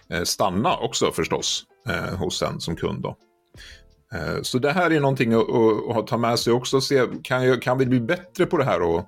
eh, 0.10 0.24
stanna 0.24 0.78
också 0.78 1.12
förstås 1.12 1.64
eh, 1.90 2.18
hos 2.18 2.42
en 2.42 2.60
som 2.60 2.76
kund. 2.76 3.02
Då. 3.02 3.18
Eh, 4.14 4.42
så 4.42 4.60
det 4.60 4.72
här 4.72 4.92
är 4.92 5.00
någonting 5.00 5.34
att, 5.34 5.50
att, 5.50 5.98
att 5.98 6.08
ta 6.08 6.18
med 6.18 6.40
sig 6.40 6.54
också. 6.54 6.82
Se, 6.82 7.02
kan, 7.24 7.60
kan 7.60 7.78
vi 7.78 7.86
bli 7.86 8.00
bättre 8.00 8.46
på 8.46 8.58
det 8.58 8.64
här 8.64 8.82
och, 8.82 9.06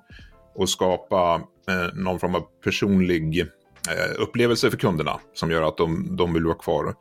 och 0.54 0.68
skapa 0.68 1.40
eh, 1.68 1.94
någon 1.94 2.20
form 2.20 2.34
av 2.34 2.42
personlig 2.64 3.40
eh, 3.40 4.22
upplevelse 4.22 4.70
för 4.70 4.76
kunderna 4.76 5.20
som 5.34 5.50
gör 5.50 5.62
att 5.62 5.76
de, 5.76 6.16
de 6.16 6.32
vill 6.32 6.44
vara 6.44 6.58
kvar. 6.58 6.94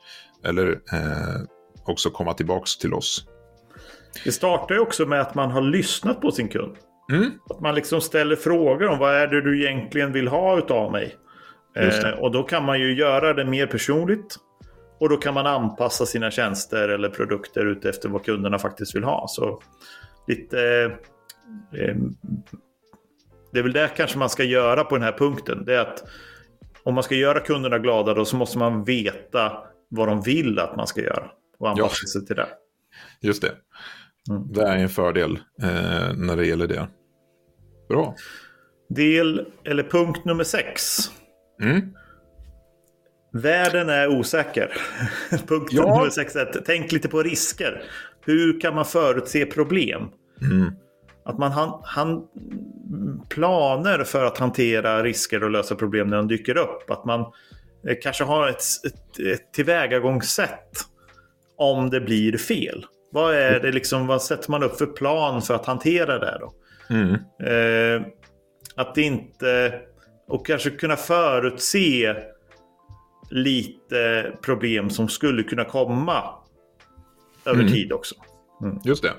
Eller 0.45 0.71
eh, 0.71 1.41
också 1.85 2.09
komma 2.09 2.33
tillbaka 2.33 2.65
till 2.81 2.93
oss. 2.93 3.25
Det 4.23 4.31
startar 4.31 4.75
ju 4.75 4.81
också 4.81 5.05
med 5.05 5.21
att 5.21 5.35
man 5.35 5.51
har 5.51 5.61
lyssnat 5.61 6.21
på 6.21 6.31
sin 6.31 6.47
kund. 6.47 6.75
Mm. 7.11 7.31
Att 7.49 7.61
man 7.61 7.75
liksom 7.75 8.01
ställer 8.01 8.35
frågor 8.35 8.87
om 8.87 8.99
vad 8.99 9.15
är 9.15 9.27
det 9.27 9.41
du 9.41 9.63
egentligen 9.63 10.13
vill 10.13 10.27
ha 10.27 10.57
utav 10.57 10.91
mig. 10.91 11.15
Eh, 11.75 12.09
och 12.19 12.31
då 12.31 12.43
kan 12.43 12.65
man 12.65 12.79
ju 12.79 12.95
göra 12.97 13.33
det 13.33 13.45
mer 13.45 13.67
personligt. 13.67 14.35
Och 14.99 15.09
då 15.09 15.17
kan 15.17 15.33
man 15.33 15.47
anpassa 15.47 16.05
sina 16.05 16.31
tjänster 16.31 16.89
eller 16.89 17.09
produkter 17.09 17.65
ut 17.65 17.85
efter 17.85 18.09
vad 18.09 18.25
kunderna 18.25 18.59
faktiskt 18.59 18.95
vill 18.95 19.03
ha. 19.03 19.27
Så 19.27 19.61
lite... 20.27 20.59
Eh, 21.73 21.95
det 23.51 23.59
är 23.59 23.63
väl 23.63 23.73
det 23.73 23.91
kanske 23.97 24.17
man 24.17 24.29
ska 24.29 24.43
göra 24.43 24.83
på 24.83 24.95
den 24.95 25.03
här 25.03 25.17
punkten. 25.17 25.65
Det 25.65 25.75
är 25.75 25.81
att 25.81 26.03
om 26.83 26.93
man 26.93 27.03
ska 27.03 27.15
göra 27.15 27.39
kunderna 27.39 27.79
glada 27.79 28.13
då 28.13 28.25
så 28.25 28.35
måste 28.35 28.57
man 28.57 28.83
veta 28.83 29.51
vad 29.89 30.07
de 30.07 30.21
vill 30.21 30.59
att 30.59 30.75
man 30.75 30.87
ska 30.87 31.01
göra. 31.01 31.31
Och 31.59 31.69
anpassa 31.69 31.97
ja. 32.03 32.07
sig 32.07 32.25
till 32.25 32.35
det. 32.35 32.47
Just 33.21 33.41
det. 33.41 33.51
Mm. 34.29 34.53
Det 34.53 34.61
är 34.61 34.77
en 34.77 34.89
fördel 34.89 35.39
eh, 35.61 36.13
när 36.15 36.35
det 36.35 36.45
gäller 36.45 36.67
det. 36.67 36.87
Bra. 37.89 38.15
Del, 38.89 39.45
eller 39.63 39.83
punkt 39.83 40.25
nummer 40.25 40.43
sex. 40.43 40.97
Mm. 41.61 41.81
Världen 43.33 43.89
är 43.89 44.07
osäker. 44.07 44.77
punkt 45.47 45.69
ja. 45.71 45.81
nummer 45.81 46.09
sex 46.09 46.35
är 46.35 46.45
att 46.45 46.65
tänk 46.65 46.91
lite 46.91 47.07
på 47.07 47.23
risker. 47.23 47.83
Hur 48.25 48.59
kan 48.59 48.75
man 48.75 48.85
förutse 48.85 49.45
problem? 49.45 50.03
Mm. 50.41 50.71
Att 51.25 51.37
man 51.37 51.51
han, 51.51 51.81
han 51.83 52.27
planer 53.29 54.03
för 54.03 54.25
att 54.25 54.37
hantera 54.37 55.03
risker 55.03 55.43
och 55.43 55.51
lösa 55.51 55.75
problem 55.75 56.07
när 56.07 56.17
de 56.17 56.27
dyker 56.27 56.57
upp. 56.57 56.89
Att 56.89 57.05
man 57.05 57.19
eh, 57.87 57.97
kanske 58.01 58.23
har 58.23 58.49
ett, 58.49 58.63
ett, 58.85 59.19
ett 59.19 59.53
tillvägagångssätt 59.53 60.71
om 61.57 61.89
det 61.89 62.01
blir 62.01 62.37
fel. 62.37 62.85
Vad 63.11 63.35
är 63.35 63.59
det 63.59 63.71
liksom, 63.71 64.07
vad 64.07 64.21
sätter 64.21 64.51
man 64.51 64.63
upp 64.63 64.77
för 64.77 64.85
plan 64.85 65.41
för 65.41 65.53
att 65.53 65.65
hantera 65.65 66.19
det 66.19 66.37
då? 66.39 66.53
Mm. 66.89 67.13
Eh, 67.39 68.07
att 68.75 68.97
inte, 68.97 69.79
och 70.27 70.45
kanske 70.45 70.69
kunna 70.69 70.95
förutse 70.95 72.15
lite 73.29 74.31
problem 74.41 74.89
som 74.89 75.09
skulle 75.09 75.43
kunna 75.43 75.65
komma 75.65 76.23
över 77.45 77.59
mm. 77.59 77.73
tid 77.73 77.93
också. 77.93 78.15
Mm. 78.61 78.79
Just 78.83 79.03
det. 79.03 79.13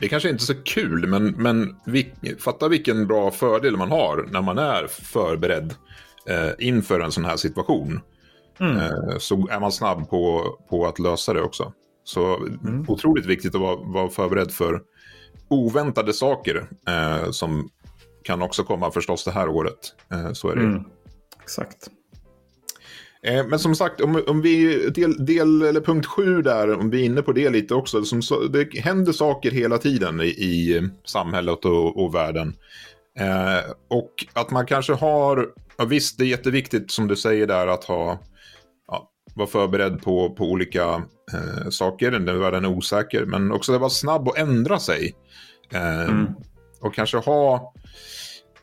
Det 0.00 0.08
kanske 0.08 0.28
inte 0.28 0.42
är 0.42 0.54
så 0.54 0.62
kul, 0.62 1.06
men, 1.06 1.24
men 1.26 1.76
vi, 1.86 2.12
fatta 2.38 2.68
vilken 2.68 3.06
bra 3.06 3.30
fördel 3.30 3.76
man 3.76 3.90
har 3.90 4.26
när 4.30 4.42
man 4.42 4.58
är 4.58 4.86
förberedd 4.86 5.74
eh, 6.26 6.50
inför 6.58 7.00
en 7.00 7.12
sån 7.12 7.24
här 7.24 7.36
situation. 7.36 8.00
Mm. 8.60 8.76
Eh, 8.76 9.18
så 9.18 9.48
är 9.50 9.60
man 9.60 9.72
snabb 9.72 10.10
på, 10.10 10.56
på 10.70 10.86
att 10.86 10.98
lösa 10.98 11.32
det 11.32 11.42
också. 11.42 11.72
Så 12.04 12.36
mm. 12.36 12.84
otroligt 12.88 13.26
viktigt 13.26 13.54
att 13.54 13.60
vara, 13.60 13.76
vara 13.76 14.08
förberedd 14.08 14.52
för 14.52 14.82
oväntade 15.48 16.12
saker 16.12 16.68
eh, 16.88 17.30
som 17.30 17.70
kan 18.28 18.42
också 18.42 18.64
komma 18.64 18.90
förstås 18.90 19.24
det 19.24 19.30
här 19.30 19.48
året. 19.48 19.94
Eh, 20.12 20.32
så 20.32 20.48
är 20.48 20.56
det 20.56 20.62
mm. 20.62 20.84
Exakt. 21.42 21.88
Eh, 23.22 23.46
men 23.46 23.58
som 23.58 23.74
sagt, 23.74 24.00
om, 24.00 24.22
om 24.26 24.42
vi, 24.42 24.88
del, 24.90 25.26
del, 25.26 25.62
eller 25.62 25.80
punkt 25.80 26.06
sju 26.06 26.42
där, 26.42 26.78
om 26.78 26.90
vi 26.90 27.00
är 27.00 27.04
inne 27.04 27.22
på 27.22 27.32
det 27.32 27.50
lite 27.50 27.74
också. 27.74 28.04
Som, 28.04 28.20
det 28.52 28.78
händer 28.78 29.12
saker 29.12 29.50
hela 29.50 29.78
tiden 29.78 30.20
i, 30.20 30.24
i 30.24 30.88
samhället 31.04 31.64
och, 31.64 32.04
och 32.04 32.14
världen. 32.14 32.56
Eh, 33.18 33.70
och 33.88 34.12
att 34.32 34.50
man 34.50 34.66
kanske 34.66 34.92
har, 34.92 35.46
ja, 35.78 35.84
visst 35.84 36.18
det 36.18 36.24
är 36.24 36.28
jätteviktigt 36.28 36.90
som 36.90 37.08
du 37.08 37.16
säger 37.16 37.46
där 37.46 37.66
att 37.66 37.84
ha, 37.84 38.18
ja, 38.86 39.10
vara 39.34 39.48
förberedd 39.48 40.02
på, 40.02 40.34
på 40.34 40.44
olika 40.44 41.02
eh, 41.32 41.68
saker 41.70 42.10
när 42.10 42.34
världen 42.34 42.64
är 42.64 42.68
osäker. 42.68 43.24
Men 43.24 43.52
också 43.52 43.74
att 43.74 43.80
vara 43.80 43.90
snabb 43.90 44.28
och 44.28 44.38
ändra 44.38 44.78
sig. 44.78 45.14
Eh, 45.72 46.02
mm. 46.02 46.26
Och 46.80 46.94
kanske 46.94 47.16
ha 47.16 47.72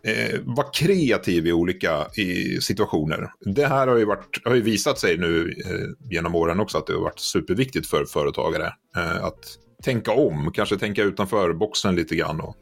eh, 0.06 0.40
vara 0.44 0.68
kreativ 0.68 1.48
i 1.48 1.54
olika 1.54 2.08
i 2.18 2.62
situationer. 2.62 3.32
Det 3.40 3.68
här 3.68 3.88
har 3.88 3.98
ju, 3.98 4.06
varit, 4.06 4.42
har 4.46 4.56
ju 4.56 4.62
visat 4.62 5.00
sig 5.00 5.18
nu 5.18 5.54
eh, 5.66 6.10
genom 6.12 6.36
åren 6.36 6.60
också 6.60 6.78
att 6.78 6.88
det 6.88 6.94
har 6.94 7.02
varit 7.02 7.20
superviktigt 7.20 7.88
för 7.88 8.06
företagare. 8.06 8.74
Eh, 8.98 9.24
att 9.26 9.40
tänka 9.84 10.12
om, 10.12 10.52
kanske 10.54 10.78
tänka 10.78 11.04
utanför 11.04 11.54
boxen 11.54 11.96
lite 11.96 12.16
grann 12.16 12.42
och 12.42 12.56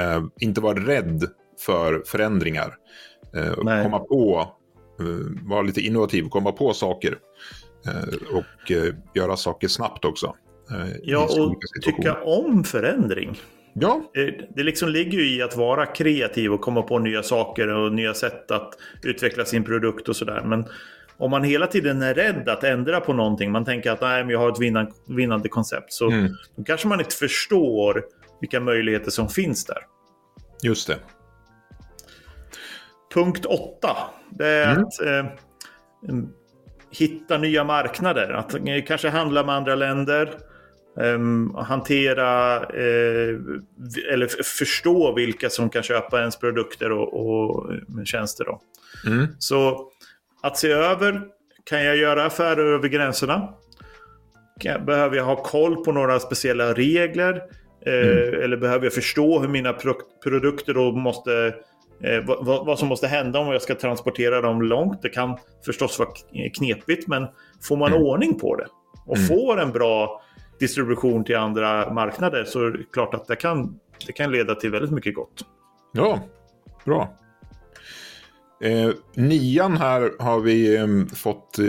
eh, 0.00 0.22
inte 0.40 0.60
vara 0.60 0.78
rädd 0.78 1.24
för 1.66 2.02
förändringar. 2.06 2.74
Eh, 3.36 3.54
komma 3.82 3.98
på, 3.98 4.48
eh, 5.00 5.48
vara 5.48 5.62
lite 5.62 5.80
innovativ, 5.80 6.28
komma 6.28 6.52
på 6.52 6.72
saker 6.72 7.18
och 8.32 8.72
göra 9.14 9.36
saker 9.36 9.68
snabbt 9.68 10.04
också. 10.04 10.34
Ja, 11.02 11.24
och 11.24 11.56
tycka 11.82 12.22
om 12.22 12.64
förändring. 12.64 13.40
Ja. 13.74 14.10
Det 14.54 14.62
liksom 14.62 14.88
ligger 14.88 15.18
ju 15.18 15.36
i 15.36 15.42
att 15.42 15.56
vara 15.56 15.86
kreativ 15.86 16.52
och 16.52 16.60
komma 16.60 16.82
på 16.82 16.98
nya 16.98 17.22
saker 17.22 17.68
och 17.68 17.92
nya 17.92 18.14
sätt 18.14 18.50
att 18.50 18.74
utveckla 19.02 19.44
sin 19.44 19.64
produkt 19.64 20.08
och 20.08 20.16
sådär. 20.16 20.42
Men 20.44 20.64
om 21.16 21.30
man 21.30 21.44
hela 21.44 21.66
tiden 21.66 22.02
är 22.02 22.14
rädd 22.14 22.48
att 22.48 22.64
ändra 22.64 23.00
på 23.00 23.12
någonting, 23.12 23.52
man 23.52 23.64
tänker 23.64 23.90
att 23.90 24.00
Nej, 24.00 24.24
men 24.24 24.32
jag 24.32 24.38
har 24.38 24.52
ett 24.52 24.60
vinnande, 24.60 24.92
vinnande 25.08 25.48
koncept, 25.48 25.92
så 25.92 26.10
mm. 26.10 26.32
då 26.56 26.64
kanske 26.64 26.88
man 26.88 27.00
inte 27.00 27.16
förstår 27.16 28.04
vilka 28.40 28.60
möjligheter 28.60 29.10
som 29.10 29.28
finns 29.28 29.64
där. 29.64 29.78
Just 30.62 30.86
det. 30.86 30.96
Punkt 33.14 33.46
8. 33.46 33.96
Det 34.30 34.48
är 34.48 34.72
mm. 34.72 34.84
att 34.84 35.00
eh, 35.00 35.24
hitta 36.90 37.38
nya 37.38 37.64
marknader. 37.64 38.32
Att 38.32 38.54
eh, 38.54 38.60
kanske 38.86 39.08
handla 39.08 39.44
med 39.44 39.54
andra 39.54 39.74
länder. 39.74 40.38
Um, 40.96 41.54
hantera 41.54 42.60
uh, 42.60 43.40
eller 44.12 44.42
förstå 44.42 45.14
vilka 45.14 45.50
som 45.50 45.70
kan 45.70 45.82
köpa 45.82 46.20
ens 46.20 46.36
produkter 46.36 46.92
och, 46.92 47.14
och 47.14 47.70
tjänster. 48.04 48.44
Då. 48.44 48.60
Mm. 49.06 49.26
Så 49.38 49.90
att 50.42 50.58
se 50.58 50.72
över, 50.72 51.20
kan 51.64 51.84
jag 51.84 51.96
göra 51.96 52.24
affärer 52.24 52.74
över 52.74 52.88
gränserna? 52.88 53.48
Behöver 54.86 55.16
jag 55.16 55.24
ha 55.24 55.36
koll 55.36 55.84
på 55.84 55.92
några 55.92 56.20
speciella 56.20 56.74
regler? 56.74 57.32
Uh, 57.86 58.28
mm. 58.28 58.42
Eller 58.42 58.56
behöver 58.56 58.84
jag 58.84 58.92
förstå 58.92 59.40
hur 59.40 59.48
mina 59.48 59.72
pro 59.72 59.94
produkter 60.22 60.74
då 60.74 60.92
måste 60.92 61.30
uh, 61.30 62.24
vad, 62.24 62.66
vad, 62.66 62.78
som 62.78 62.88
måste 62.88 63.06
hända 63.06 63.38
om 63.38 63.52
jag 63.52 63.62
ska 63.62 63.74
transportera 63.74 64.40
dem 64.40 64.62
långt? 64.62 65.02
Det 65.02 65.08
kan 65.08 65.38
förstås 65.64 65.98
vara 65.98 66.10
knepigt, 66.54 67.08
men 67.08 67.26
får 67.62 67.76
man 67.76 67.92
mm. 67.92 68.02
ordning 68.02 68.38
på 68.38 68.56
det 68.56 68.66
och 69.06 69.16
mm. 69.16 69.28
får 69.28 69.60
en 69.60 69.72
bra 69.72 70.22
distribution 70.58 71.24
till 71.24 71.36
andra 71.36 71.92
marknader 71.92 72.44
så 72.44 72.66
är 72.66 72.70
det 72.70 72.84
klart 72.92 73.14
att 73.14 73.26
det 73.26 73.36
kan, 73.36 73.78
det 74.06 74.12
kan 74.12 74.32
leda 74.32 74.54
till 74.54 74.70
väldigt 74.70 74.90
mycket 74.90 75.14
gott. 75.14 75.44
Ja, 75.92 76.20
bra. 76.84 77.16
Eh, 78.64 78.90
nian 79.14 79.76
här 79.76 80.12
har 80.18 80.40
vi 80.40 80.76
eh, 80.76 80.86
fått 81.14 81.58
eh, 81.58 81.66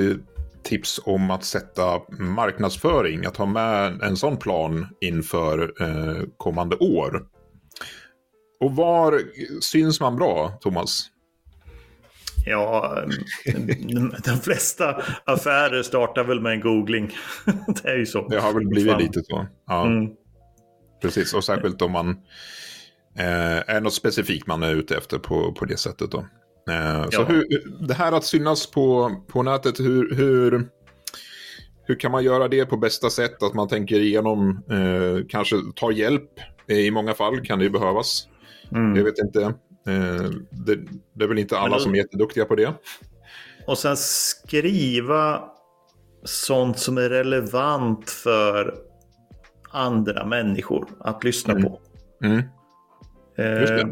tips 0.64 1.00
om 1.06 1.32
att 1.32 1.44
sätta 1.44 2.02
marknadsföring, 2.20 3.26
att 3.26 3.38
ha 3.38 3.46
med 3.46 4.02
en 4.02 4.18
sån 4.18 4.38
plan 4.38 4.88
inför 5.02 5.74
eh, 5.82 6.24
kommande 6.38 6.76
år. 6.76 7.26
Och 8.60 8.76
var 8.76 9.22
syns 9.62 10.00
man 10.00 10.16
bra, 10.16 10.58
Thomas? 10.62 11.13
Ja, 12.46 12.98
de 14.26 14.38
flesta 14.44 15.02
affärer 15.26 15.84
startar 15.84 16.24
väl 16.24 16.42
med 16.42 16.52
en 16.52 16.62
googling. 16.62 17.12
det 17.84 17.90
är 17.90 17.98
ju 17.98 18.06
så. 18.06 18.28
Det 18.28 18.40
har 18.40 18.54
väl 18.54 18.68
blivit 18.68 19.00
lite 19.00 19.24
så. 19.24 19.48
Ja. 19.68 19.86
Mm. 19.86 20.12
Precis, 21.02 21.34
och 21.34 21.44
särskilt 21.44 21.82
om 21.82 21.92
man 21.92 22.10
eh, 23.18 23.76
är 23.76 23.82
något 23.82 23.94
specifikt 23.94 24.48
man 24.48 24.64
är 24.64 24.76
ute 24.76 24.98
efter 24.98 25.18
på, 25.18 25.52
på 25.52 25.66
det 25.66 25.78
sättet. 25.78 26.12
Då. 26.12 26.26
Eh, 26.70 27.10
så 27.10 27.24
hur, 27.24 27.46
det 27.88 27.94
här 27.94 28.12
att 28.12 28.26
synas 28.26 28.72
på, 28.72 29.16
på 29.28 29.44
nätet, 29.44 29.80
hur, 29.80 30.16
hur, 30.16 30.68
hur 31.86 31.96
kan 31.96 32.12
man 32.12 32.24
göra 32.24 32.48
det 32.48 32.66
på 32.66 32.78
bästa 32.78 33.10
sätt? 33.10 33.44
Att 33.44 33.54
man 33.54 33.68
tänker 33.68 34.00
igenom, 34.00 34.64
eh, 34.70 35.26
kanske 35.30 35.56
tar 35.76 35.92
hjälp. 35.92 36.30
I 36.68 36.92
många 36.92 37.14
fall 37.14 37.46
kan 37.46 37.60
det 37.60 37.66
ju 37.66 37.72
behövas. 37.72 38.28
Mm. 38.72 38.96
Jag 38.96 39.04
vet 39.04 39.18
inte. 39.18 39.54
Eh, 39.88 40.30
det, 40.50 40.76
det, 41.14 41.24
är 41.24 41.28
väl 41.28 41.40
inte 41.40 41.58
alla 41.58 41.76
då, 41.76 41.82
som 41.82 41.94
är 41.94 41.98
jätteduktiga 41.98 42.46
på 42.46 42.56
det. 42.56 42.74
Och 43.68 43.78
sen 43.78 43.98
skriva 43.98 45.50
sånt 46.24 46.80
som 46.80 46.98
är 46.98 47.10
relevant 47.10 48.10
för 48.10 48.76
andra 49.72 50.26
människor 50.26 50.88
att 51.00 51.24
lyssna 51.24 51.54
mm. 51.54 51.64
på. 51.64 51.80
Mm. 52.24 52.44
Eh, 53.38 53.88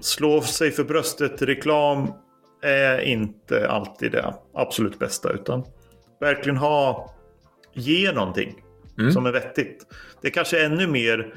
slå 0.00 0.40
sig 0.40 0.70
för 0.70 0.84
bröstet, 0.84 1.42
reklam 1.42 2.12
är 2.62 3.00
inte 3.00 3.70
alltid 3.70 4.12
det 4.12 4.34
absolut 4.54 4.98
bästa. 4.98 5.32
Utan 5.32 5.64
verkligen 6.20 6.56
ha, 6.56 7.14
ge 7.72 8.12
någonting 8.12 8.62
mm. 8.98 9.12
som 9.12 9.26
är 9.26 9.32
vettigt. 9.32 9.86
Det 10.22 10.30
kanske 10.30 10.60
är 10.60 10.64
ännu 10.64 10.86
mer 10.86 11.34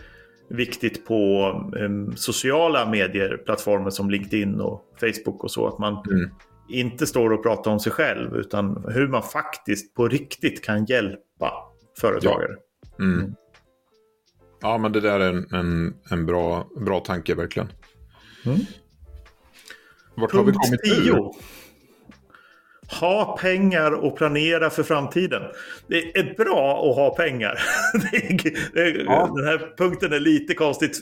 viktigt 0.54 1.06
på 1.06 1.52
um, 1.80 2.16
sociala 2.16 2.90
medier, 2.90 3.38
plattformar 3.46 3.90
som 3.90 4.10
LinkedIn 4.10 4.62
och 4.62 4.82
Facebook 5.00 5.44
och 5.44 5.52
så. 5.52 5.68
Att 5.68 5.80
man 5.80 6.04
mm. 6.12 6.30
inte 6.70 7.08
står 7.08 7.34
och 7.34 7.44
pratar 7.44 7.72
om 7.72 7.80
sig 7.80 7.92
själv 7.92 8.36
utan 8.36 8.86
hur 8.88 9.08
man 9.08 9.24
faktiskt 9.24 9.96
på 9.96 10.08
riktigt 10.08 10.66
kan 10.66 10.86
hjälpa 10.86 11.54
företagare. 12.02 12.56
Ja, 12.98 13.06
mm. 13.06 13.36
Ja 14.62 14.78
men 14.78 14.92
det 14.92 15.00
där 15.02 15.20
är 15.20 15.30
en, 15.30 15.48
en, 15.52 15.94
en 16.10 16.26
bra, 16.26 16.68
bra 16.86 17.00
tanke 17.00 17.36
verkligen. 17.36 17.72
Mm. 18.46 18.60
Vart 20.16 20.32
Punkt 20.32 20.34
har 20.34 20.44
vi 20.44 20.52
kommit 20.52 21.06
10. 21.06 21.32
Ha 22.94 23.38
pengar 23.38 23.92
och 23.92 24.18
planera 24.18 24.70
för 24.70 24.84
framtiden. 24.84 25.42
Det 25.88 26.18
är 26.18 26.34
bra 26.38 26.90
att 26.90 26.96
ha 26.96 27.16
pengar. 27.16 27.60
Ja. 29.06 29.34
Den 29.36 29.46
här 29.46 29.78
punkten 29.78 30.14
är 30.14 30.20
lite 30.20 30.54
konstigt 30.54 31.02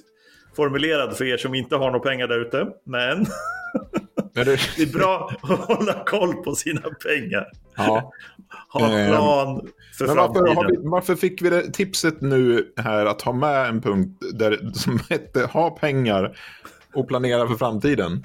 formulerad 0.55 1.17
för 1.17 1.25
er 1.25 1.37
som 1.37 1.55
inte 1.55 1.75
har 1.75 1.91
några 1.91 1.99
pengar 1.99 2.27
där 2.27 2.39
ute. 2.39 2.67
Men 2.83 3.25
det... 4.33 4.51
är 4.51 4.93
bra 4.93 5.31
att 5.41 5.59
hålla 5.59 6.03
koll 6.05 6.33
på 6.33 6.55
sina 6.55 6.81
pengar. 6.81 7.47
Ja. 7.75 8.11
Ha 8.69 8.89
en 8.89 9.07
plan 9.07 9.69
för 9.97 10.07
Men 10.07 10.15
varför, 10.15 10.33
framtiden. 10.33 10.81
Vi, 10.83 10.89
varför 10.89 11.15
fick 11.15 11.41
vi 11.41 11.49
det 11.49 11.73
tipset 11.73 12.21
nu 12.21 12.73
här 12.77 13.05
att 13.05 13.21
ha 13.21 13.33
med 13.33 13.67
en 13.67 13.81
punkt 13.81 14.23
där, 14.33 14.71
som 14.73 14.99
hette 15.09 15.45
ha 15.45 15.69
pengar 15.69 16.37
och 16.93 17.07
planera 17.07 17.47
för 17.47 17.55
framtiden? 17.55 18.23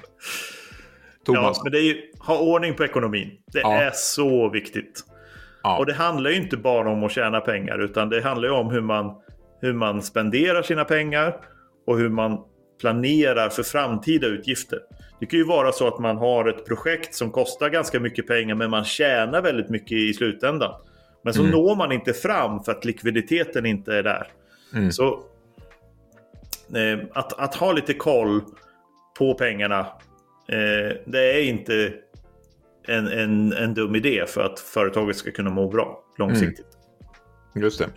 Thomas. 1.25 1.57
Ja, 1.57 1.63
men 1.63 1.71
det 1.71 1.77
är 1.77 1.83
ju, 1.83 2.01
ha 2.27 2.39
ordning 2.39 2.73
på 2.73 2.85
ekonomin. 2.85 3.31
Det 3.53 3.59
ja. 3.59 3.73
är 3.73 3.91
så 3.93 4.49
viktigt. 4.49 5.03
Ja. 5.63 5.77
Och 5.77 5.85
det 5.85 5.93
handlar 5.93 6.29
ju 6.29 6.35
inte 6.35 6.57
bara 6.57 6.89
om 6.89 7.03
att 7.03 7.11
tjäna 7.11 7.41
pengar 7.41 7.79
utan 7.79 8.09
det 8.09 8.21
handlar 8.21 8.47
ju 8.47 8.53
om 8.53 8.69
hur 8.69 8.81
man, 8.81 9.15
hur 9.61 9.73
man 9.73 10.01
spenderar 10.01 10.61
sina 10.61 10.85
pengar 10.85 11.37
och 11.87 11.97
hur 11.97 12.09
man 12.09 12.39
planerar 12.81 13.49
för 13.49 13.63
framtida 13.63 14.27
utgifter. 14.27 14.79
Det 15.19 15.25
kan 15.25 15.39
ju 15.39 15.45
vara 15.45 15.71
så 15.71 15.87
att 15.87 15.99
man 15.99 16.17
har 16.17 16.49
ett 16.49 16.65
projekt 16.65 17.15
som 17.15 17.31
kostar 17.31 17.69
ganska 17.69 17.99
mycket 17.99 18.27
pengar 18.27 18.55
men 18.55 18.69
man 18.69 18.85
tjänar 18.85 19.41
väldigt 19.41 19.69
mycket 19.69 19.91
i 19.91 20.13
slutändan. 20.13 20.73
Men 21.23 21.33
så 21.33 21.39
mm. 21.39 21.51
når 21.51 21.75
man 21.75 21.91
inte 21.91 22.13
fram 22.13 22.63
för 22.63 22.71
att 22.71 22.85
likviditeten 22.85 23.65
inte 23.65 23.95
är 23.95 24.03
där. 24.03 24.27
Mm. 24.73 24.91
Så 24.91 25.07
eh, 26.75 26.99
att, 27.13 27.39
att 27.39 27.55
ha 27.55 27.71
lite 27.71 27.93
koll 27.93 28.41
på 29.17 29.33
pengarna 29.33 29.79
eh, 30.47 30.97
det 31.05 31.33
är 31.33 31.43
inte 31.43 31.93
en, 32.87 33.07
en, 33.07 33.53
en 33.53 33.73
dum 33.73 33.95
idé 33.95 34.23
för 34.27 34.41
att 34.41 34.59
företaget 34.59 35.15
ska 35.17 35.31
kunna 35.31 35.49
må 35.49 35.69
bra 35.69 35.99
långsiktigt. 36.17 36.65
Mm. 37.55 37.63
Just 37.63 37.79
det. 37.79 37.89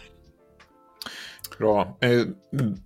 Bra. 1.59 1.99
Eh, 2.01 2.23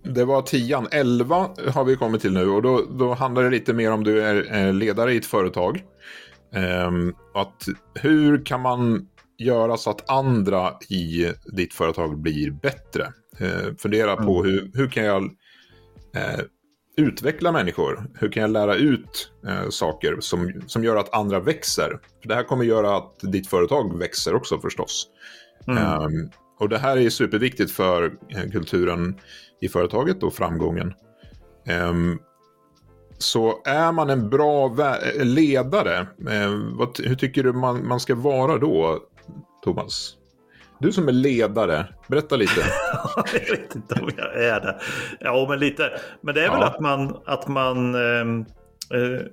det 0.03 0.25
var 0.25 0.41
tian. 0.41 0.87
Elva 0.91 1.49
har 1.67 1.83
vi 1.83 1.95
kommit 1.95 2.21
till 2.21 2.33
nu 2.33 2.47
och 2.49 2.61
då, 2.61 2.81
då 2.91 3.13
handlar 3.13 3.43
det 3.43 3.49
lite 3.49 3.73
mer 3.73 3.91
om 3.91 4.03
du 4.03 4.21
är 4.21 4.73
ledare 4.73 5.13
i 5.13 5.17
ett 5.17 5.25
företag. 5.25 5.83
Ehm, 6.53 7.13
att 7.33 7.65
hur 7.93 8.45
kan 8.45 8.61
man 8.61 9.07
göra 9.37 9.77
så 9.77 9.89
att 9.89 10.09
andra 10.09 10.73
i 10.89 11.31
ditt 11.45 11.73
företag 11.73 12.21
blir 12.21 12.51
bättre? 12.51 13.13
Eh, 13.39 13.75
fundera 13.77 14.15
på 14.15 14.39
mm. 14.39 14.51
hur, 14.51 14.71
hur 14.73 14.87
kan 14.87 15.03
jag 15.03 15.23
eh, 16.15 16.39
utveckla 16.97 17.51
människor? 17.51 18.07
Hur 18.19 18.31
kan 18.31 18.41
jag 18.41 18.51
lära 18.51 18.75
ut 18.75 19.31
saker 19.69 20.17
som, 20.19 20.61
som 20.67 20.83
gör 20.83 20.95
att 20.95 21.15
andra 21.15 21.39
växer? 21.39 21.99
För 22.21 22.29
det 22.29 22.35
här 22.35 22.43
kommer 22.43 22.63
göra 22.63 22.97
att 22.97 23.19
ditt 23.21 23.47
företag 23.47 23.99
växer 23.99 24.35
också 24.35 24.59
förstås. 24.59 25.07
Mm. 25.67 26.01
Um, 26.01 26.29
och 26.59 26.69
det 26.69 26.77
här 26.77 26.97
är 26.97 27.09
superviktigt 27.09 27.71
för 27.71 28.17
eh, 28.29 28.51
kulturen 28.51 29.19
i 29.61 29.69
företaget 29.69 30.23
och 30.23 30.33
framgången. 30.33 30.93
Um, 31.89 32.19
så 33.17 33.61
är 33.65 33.91
man 33.91 34.09
en 34.09 34.29
bra 34.29 34.75
ledare, 35.15 35.99
eh, 36.29 36.51
vad, 36.73 36.99
hur 36.99 37.15
tycker 37.15 37.43
du 37.43 37.53
man, 37.53 37.87
man 37.87 37.99
ska 37.99 38.15
vara 38.15 38.57
då, 38.57 38.99
Thomas? 39.63 40.15
Du 40.85 40.91
som 40.91 41.07
är 41.07 41.11
ledare, 41.11 41.85
berätta 42.07 42.35
lite. 42.35 42.61
jag 43.33 43.57
vet 43.57 43.75
inte 43.75 44.01
om 44.01 44.09
jag 44.17 44.43
är 44.43 44.61
det. 44.61 44.79
Ja, 45.19 45.45
men 45.49 45.59
lite. 45.59 45.91
Men 46.21 46.35
det 46.35 46.41
är 46.41 46.45
ja. 46.45 46.53
väl 46.53 46.63
att 46.63 46.79
man, 46.79 47.17
att 47.25 47.47
man 47.47 47.95
ehm, 47.95 48.45
eh, 48.93 49.25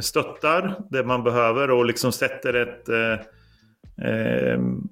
stöttar 0.00 0.76
det 0.90 1.04
man 1.04 1.24
behöver 1.24 1.70
och 1.70 1.84
liksom 1.84 2.12
sätter 2.12 2.54
ett 2.54 2.88
eh, 2.88 3.18
ehm, 4.08 4.88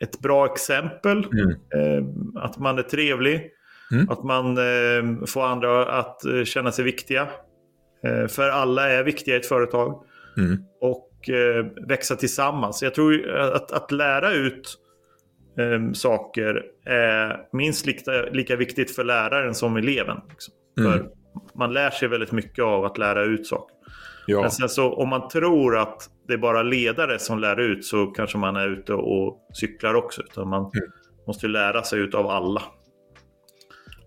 ett 0.00 0.20
bra 0.20 0.46
exempel. 0.46 1.24
Mm. 1.24 1.50
Eh, 1.50 2.04
att 2.42 2.58
man 2.58 2.78
är 2.78 2.82
trevlig. 2.82 3.50
Mm. 3.92 4.08
Att 4.10 4.24
man 4.24 4.58
eh, 4.58 5.26
får 5.26 5.46
andra 5.46 5.98
att 5.98 6.24
eh, 6.24 6.44
känna 6.44 6.72
sig 6.72 6.84
viktiga. 6.84 7.28
för 8.28 8.48
alla 8.48 8.90
är 8.90 9.04
viktiga 9.04 9.34
i 9.34 9.38
ett 9.38 9.46
företag. 9.46 10.04
Mm. 10.36 10.58
Och 10.80 11.07
växa 11.88 12.16
tillsammans. 12.16 12.82
Jag 12.82 12.94
tror 12.94 13.30
att, 13.30 13.72
att 13.72 13.92
lära 13.92 14.32
ut 14.32 14.78
saker 15.94 16.62
är 16.84 17.48
minst 17.52 17.86
lika, 17.86 18.12
lika 18.12 18.56
viktigt 18.56 18.94
för 18.96 19.04
läraren 19.04 19.54
som 19.54 19.76
eleven. 19.76 20.20
Liksom. 20.28 20.54
Mm. 20.80 20.92
För 20.92 21.10
man 21.54 21.72
lär 21.72 21.90
sig 21.90 22.08
väldigt 22.08 22.32
mycket 22.32 22.64
av 22.64 22.84
att 22.84 22.98
lära 22.98 23.22
ut 23.22 23.46
saker. 23.46 23.76
Ja. 24.26 24.40
Men 24.40 24.50
sen 24.50 24.68
så 24.68 24.94
om 24.94 25.08
man 25.08 25.28
tror 25.28 25.78
att 25.78 26.10
det 26.26 26.34
är 26.34 26.38
bara 26.38 26.62
ledare 26.62 27.18
som 27.18 27.38
lär 27.38 27.60
ut 27.60 27.84
så 27.84 28.06
kanske 28.06 28.38
man 28.38 28.56
är 28.56 28.68
ute 28.68 28.94
och 28.94 29.48
cyklar 29.54 29.94
också. 29.94 30.22
Utan 30.22 30.48
man 30.48 30.60
mm. 30.60 30.90
måste 31.26 31.48
lära 31.48 31.82
sig 31.82 32.00
ut 32.00 32.14
av 32.14 32.26
alla. 32.26 32.62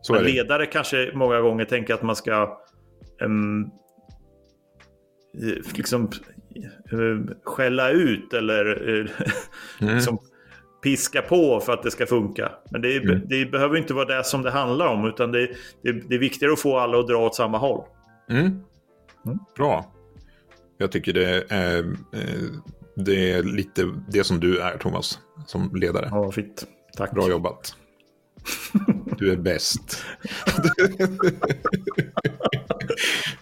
Så 0.02 0.14
Men 0.14 0.24
ledare 0.24 0.66
kanske 0.66 1.12
många 1.14 1.42
gånger 1.42 1.66
tänker 1.66 1.94
att 1.94 2.02
man 2.02 2.16
ska 2.16 2.60
um, 3.22 3.72
liksom 5.76 6.10
skälla 7.44 7.90
ut 7.90 8.34
eller 8.34 8.76
mm. 9.82 9.96
liksom 9.96 10.20
piska 10.84 11.22
på 11.22 11.60
för 11.60 11.74
att 11.74 11.84
det 11.84 11.92
ska 11.92 12.06
funka. 12.06 12.52
Men 12.72 12.82
det, 12.82 12.96
är, 12.96 13.02
mm. 13.02 13.22
det, 13.26 13.46
behöver 13.46 13.78
inte 13.78 13.94
vara 13.94 14.18
det 14.18 14.24
som 14.24 14.42
det 14.42 14.52
handlar 14.52 14.88
om 14.88 15.06
utan 15.06 15.32
det, 15.32 15.48
det, 15.82 15.92
det 15.92 16.16
är 16.16 16.20
viktigare 16.20 16.54
att 16.54 16.60
få 16.60 16.78
alla 16.78 17.00
att 17.00 17.08
dra 17.08 17.18
åt 17.18 17.36
samma 17.36 17.58
håll. 17.58 17.84
Mm. 18.30 18.46
mm. 19.26 19.40
Bra. 19.56 19.94
Jag 20.78 20.92
tycker 20.92 21.14
det 21.14 21.52
är, 21.52 21.80
eh, 22.14 22.46
det 22.96 23.32
är 23.32 23.44
lite 23.44 23.90
det 24.08 24.24
som 24.24 24.40
du 24.40 24.60
är, 24.60 24.78
Thomas, 24.78 25.20
som 25.46 25.76
ledare. 25.76 26.08
Ja, 26.12 26.32
fint. 26.32 26.68
Tack. 26.98 27.12
Bra 27.12 27.30
jobbat. 27.30 27.76
Du 29.22 29.32
är 29.32 29.36
bäst. 29.36 30.04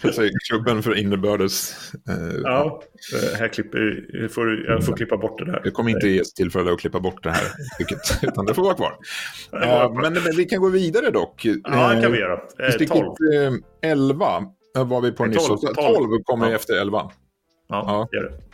Klubben 0.50 0.84
för 0.84 0.96
innebördes... 0.96 1.76
Eh, 2.10 2.36
ja, 2.44 2.82
här 3.38 3.48
klipper, 3.48 4.28
får, 4.28 4.66
jag 4.66 4.86
får 4.86 4.96
klippa 4.96 5.18
bort 5.18 5.40
det 5.40 5.46
där. 5.46 5.62
Det 5.64 5.72
kommer 5.72 5.92
inte 5.92 6.08
ges 6.08 6.34
tillfälle 6.34 6.72
att 6.72 6.80
klippa 6.80 7.00
bort 7.00 7.24
det 7.24 7.32
här, 7.32 7.44
vilket, 7.78 8.00
utan 8.24 8.46
det 8.46 8.54
får 8.54 8.64
vara 8.64 8.74
kvar. 8.74 8.98
Uh, 9.54 9.94
men, 10.02 10.14
men, 10.14 10.36
vi 10.38 10.46
kan 10.46 10.62
gå 10.62 10.70
vidare 10.70 11.12
dock. 11.12 11.46
Ja, 11.46 11.94
det 11.94 12.02
kan 12.02 12.12
vi 12.12 12.20
göra. 12.20 12.42
Eh, 12.60 12.72
stycket 12.72 12.96
12. 12.96 13.16
11 13.82 14.44
var 14.86 15.02
vi 15.02 15.12
på 15.12 15.26
nyss. 15.26 15.48
12, 15.48 15.58
12. 15.58 15.76
12 15.76 16.24
kommer 16.24 16.50
ja. 16.50 16.56
efter 16.56 16.82
11. 16.82 17.12
Ja, 17.70 17.84
ja. 18.12 18.18
gör 18.18 18.24
det. 18.24 18.49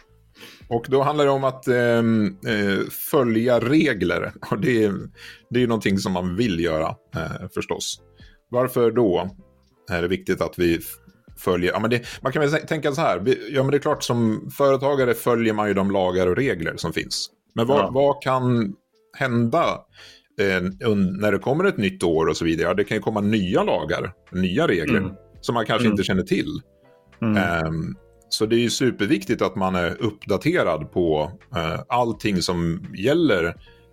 Och 0.67 0.85
då 0.89 1.01
handlar 1.01 1.25
det 1.25 1.31
om 1.31 1.43
att 1.43 1.67
ehm, 1.67 2.25
eh, 2.25 2.89
följa 3.11 3.59
regler. 3.59 4.33
Och 4.51 4.59
det, 4.59 4.83
är, 4.83 4.93
det 5.49 5.63
är 5.63 5.67
någonting 5.67 5.97
som 5.97 6.11
man 6.11 6.35
vill 6.35 6.59
göra 6.59 6.95
eh, 7.15 7.49
förstås. 7.53 8.01
Varför 8.49 8.91
då 8.91 9.29
är 9.91 10.01
det 10.01 10.07
viktigt 10.07 10.41
att 10.41 10.59
vi 10.59 10.79
följer... 11.37 11.71
Ja, 11.71 11.79
men 11.79 11.89
det, 11.89 12.05
man 12.21 12.31
kan 12.31 12.41
väl 12.41 12.51
tänka 12.51 12.91
så 12.91 13.01
här. 13.01 13.35
Ja, 13.49 13.63
men 13.63 13.71
det 13.71 13.77
är 13.77 13.81
klart 13.81 14.03
som 14.03 14.49
företagare 14.57 15.13
följer 15.13 15.53
man 15.53 15.67
ju 15.67 15.73
de 15.73 15.91
lagar 15.91 16.27
och 16.27 16.35
regler 16.35 16.73
som 16.77 16.93
finns. 16.93 17.29
Men 17.53 17.67
vad, 17.67 17.79
ja. 17.79 17.89
vad 17.93 18.23
kan 18.23 18.73
hända 19.17 19.63
eh, 20.39 20.61
när 21.21 21.31
det 21.31 21.39
kommer 21.39 21.63
ett 21.63 21.77
nytt 21.77 22.03
år 22.03 22.25
och 22.25 22.37
så 22.37 22.45
vidare? 22.45 22.67
Ja, 22.67 22.73
det 22.73 22.83
kan 22.83 22.97
ju 22.97 23.01
komma 23.01 23.21
nya 23.21 23.63
lagar, 23.63 24.13
nya 24.31 24.67
regler 24.67 24.97
mm. 24.97 25.11
som 25.41 25.53
man 25.53 25.65
kanske 25.65 25.85
mm. 25.85 25.93
inte 25.93 26.03
känner 26.03 26.23
till. 26.23 26.61
Mm. 27.21 27.95
Så 28.37 28.45
det 28.45 28.55
är 28.55 28.59
ju 28.59 28.69
superviktigt 28.69 29.41
att 29.41 29.55
man 29.55 29.75
är 29.75 30.01
uppdaterad 30.01 30.91
på 30.91 31.31
eh, 31.55 31.79
allting 31.87 32.41
som 32.41 32.85
gäller 32.97 33.45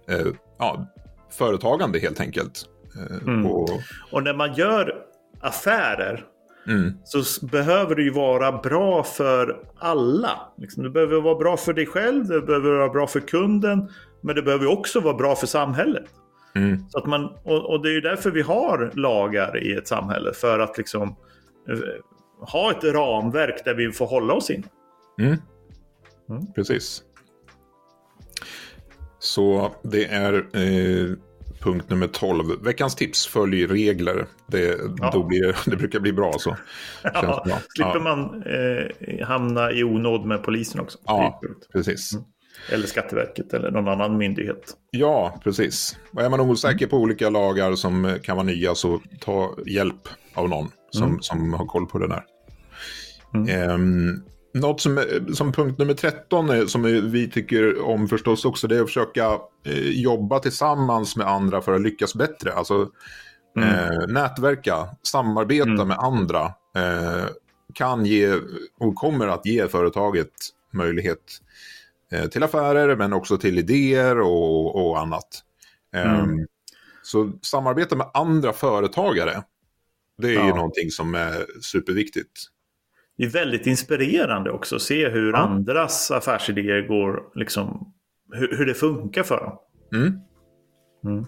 eh, 0.09 0.27
ja, 0.59 0.87
företagande 1.31 1.99
helt 1.99 2.21
enkelt. 2.21 2.65
Eh, 2.97 3.29
mm. 3.29 3.47
och... 3.47 3.71
och... 4.11 4.23
när 4.23 4.35
man 4.35 4.55
gör 4.55 4.95
affärer 5.41 6.25
mm. 6.67 6.93
så 7.05 7.47
behöver 7.47 7.95
det 7.95 8.03
ju 8.03 8.11
vara 8.11 8.53
bra 8.53 9.03
för 9.03 9.57
alla. 9.79 10.41
Liksom, 10.59 10.83
det 10.83 10.91
behöver 10.91 11.21
vara 11.21 11.39
bra 11.39 11.57
för 11.57 11.73
dig 11.73 11.87
själv, 11.87 12.27
det 12.27 12.41
behöver 12.41 12.71
vara 12.71 12.89
bra 12.89 13.07
för 13.07 13.21
kunden, 13.21 13.89
men 14.21 14.37
det 14.37 14.43
behöver 14.43 14.67
också 14.67 15.01
vara 15.01 15.15
bra 15.15 15.37
för 15.37 15.47
samhället. 15.47 16.05
Mm. 16.55 16.79
Så 16.89 16.99
att 16.99 17.07
man, 17.07 17.25
och, 17.45 17.71
och, 17.71 17.83
det 17.83 17.89
är 17.89 17.95
ju 17.95 18.01
därför 18.01 18.31
vi 18.31 18.43
har 18.43 18.91
lagar 18.95 19.63
i 19.63 19.73
ett 19.73 19.89
samhälle, 19.89 20.33
för 20.33 20.59
att 20.59 20.79
liksom 20.79 21.09
eh, 21.69 21.79
ha 22.43 22.71
ett 22.71 22.85
ramverk 22.85 23.65
där 23.65 23.75
vi 23.75 23.93
får 23.93 24.07
hålla 24.07 24.35
oss 24.35 24.51
in. 24.51 24.67
Mm. 25.21 25.37
Mm. 26.31 26.53
Precis. 26.55 27.03
Så 29.19 29.75
det 29.83 30.05
är 30.05 30.35
eh, 30.35 31.17
punkt 31.61 31.91
nummer 31.91 32.07
12. 32.07 32.45
Veckans 32.63 32.95
tips, 32.95 33.27
följ 33.27 33.67
regler. 33.67 34.27
Det, 34.47 34.81
ja. 34.99 35.25
blir, 35.29 35.57
det 35.71 35.77
brukar 35.77 36.01
bli 36.01 36.13
bra 36.13 36.33
så. 36.39 36.57
Ja, 37.03 37.43
bra. 37.47 37.59
Slipper 37.69 37.95
ja. 37.95 38.01
man 38.01 38.43
eh, 38.43 39.27
hamna 39.27 39.73
i 39.73 39.85
onåd 39.85 40.27
med 40.27 40.43
polisen 40.43 40.81
också. 40.81 40.99
Ja, 41.05 41.41
precis. 41.73 42.13
Mm. 42.13 42.25
Eller 42.71 42.87
Skatteverket 42.87 43.55
eller 43.55 43.71
någon 43.71 43.89
annan 43.89 44.17
myndighet. 44.17 44.77
Ja, 44.91 45.41
precis. 45.45 45.99
Och 46.13 46.23
är 46.23 46.31
man 46.31 46.41
osäker 46.41 46.87
på 46.87 46.97
olika 46.97 47.31
lagar 47.31 47.75
som 47.75 48.19
kan 48.23 48.37
vara 48.37 48.47
nya 48.47 48.75
så 48.75 49.01
ta 49.21 49.57
hjälp 49.67 50.09
av 50.35 50.49
någon 50.49 50.71
som, 50.91 51.09
mm. 51.09 51.21
som 51.21 51.55
har 51.55 51.67
koll 51.67 51.87
på 51.87 51.99
det 51.99 52.09
där. 52.09 52.25
Mm. 53.35 53.71
Um, 53.71 54.23
något 54.55 54.81
som, 54.81 55.05
som 55.35 55.53
punkt 55.53 55.79
nummer 55.79 55.95
13 55.95 56.51
är, 56.51 56.67
som 56.67 56.83
vi 57.13 57.31
tycker 57.31 57.83
om 57.83 58.09
förstås 58.09 58.45
också, 58.45 58.69
det 58.69 58.77
är 58.77 58.81
att 58.81 58.87
försöka 58.87 59.39
eh, 59.65 59.89
jobba 59.89 60.39
tillsammans 60.39 61.17
med 61.17 61.27
andra 61.27 61.61
för 61.61 61.75
att 61.75 61.83
lyckas 61.83 62.15
bättre. 62.15 62.53
Alltså 62.53 62.91
mm. 63.57 63.69
eh, 63.69 64.07
nätverka, 64.09 64.89
samarbeta 65.03 65.71
mm. 65.71 65.89
med 65.89 65.99
andra 65.99 66.45
eh, 66.77 67.27
kan 67.75 68.07
ge 68.07 68.35
och 68.79 68.95
kommer 68.95 69.29
att 69.29 69.47
ge 69.47 69.69
företaget 69.69 70.33
möjlighet 70.73 71.41
eh, 72.13 72.27
till 72.27 72.43
affärer 72.43 72.97
men 72.97 73.13
också 73.13 73.39
till 73.39 73.59
idéer 73.59 74.21
och, 74.21 74.87
och 74.87 75.01
annat. 75.01 75.43
Mm. 75.95 76.21
Ehm, 76.21 76.47
så 77.03 77.33
samarbeta 77.43 77.97
med 77.97 78.11
andra 78.15 78.53
företagare, 78.53 79.43
det 80.19 80.29
är 80.29 80.35
ja. 80.35 80.47
ju 80.47 80.55
någonting 80.55 80.91
som 80.91 81.15
är 81.15 81.47
superviktigt. 81.61 82.49
Det 83.19 83.25
är 83.25 83.29
väldigt 83.29 83.67
inspirerande 83.67 84.51
också 84.51 84.77
att 84.77 84.83
se 84.83 85.09
hur 85.09 85.33
ja. 85.33 85.39
andras 85.39 86.11
affärsidéer 86.11 86.89
går, 86.89 87.23
liksom, 87.35 87.95
hur, 88.33 88.57
hur 88.57 88.67
det 88.67 88.75
funkar 88.75 89.23
för 89.23 89.37
dem. 89.37 89.59
Mm. 89.95 90.19
Mm. 91.05 91.27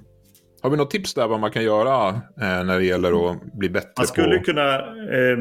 Har 0.62 0.70
vi 0.70 0.76
något 0.76 0.90
tips 0.90 1.14
där 1.14 1.28
vad 1.28 1.40
man 1.40 1.50
kan 1.50 1.64
göra 1.64 2.08
eh, 2.08 2.64
när 2.64 2.78
det 2.78 2.84
gäller 2.84 3.30
att 3.30 3.52
bli 3.52 3.68
bättre? 3.68 3.92
Man 3.96 4.06
skulle 4.06 4.38
på... 4.38 4.44
kunna 4.44 4.74
eh, 5.14 5.38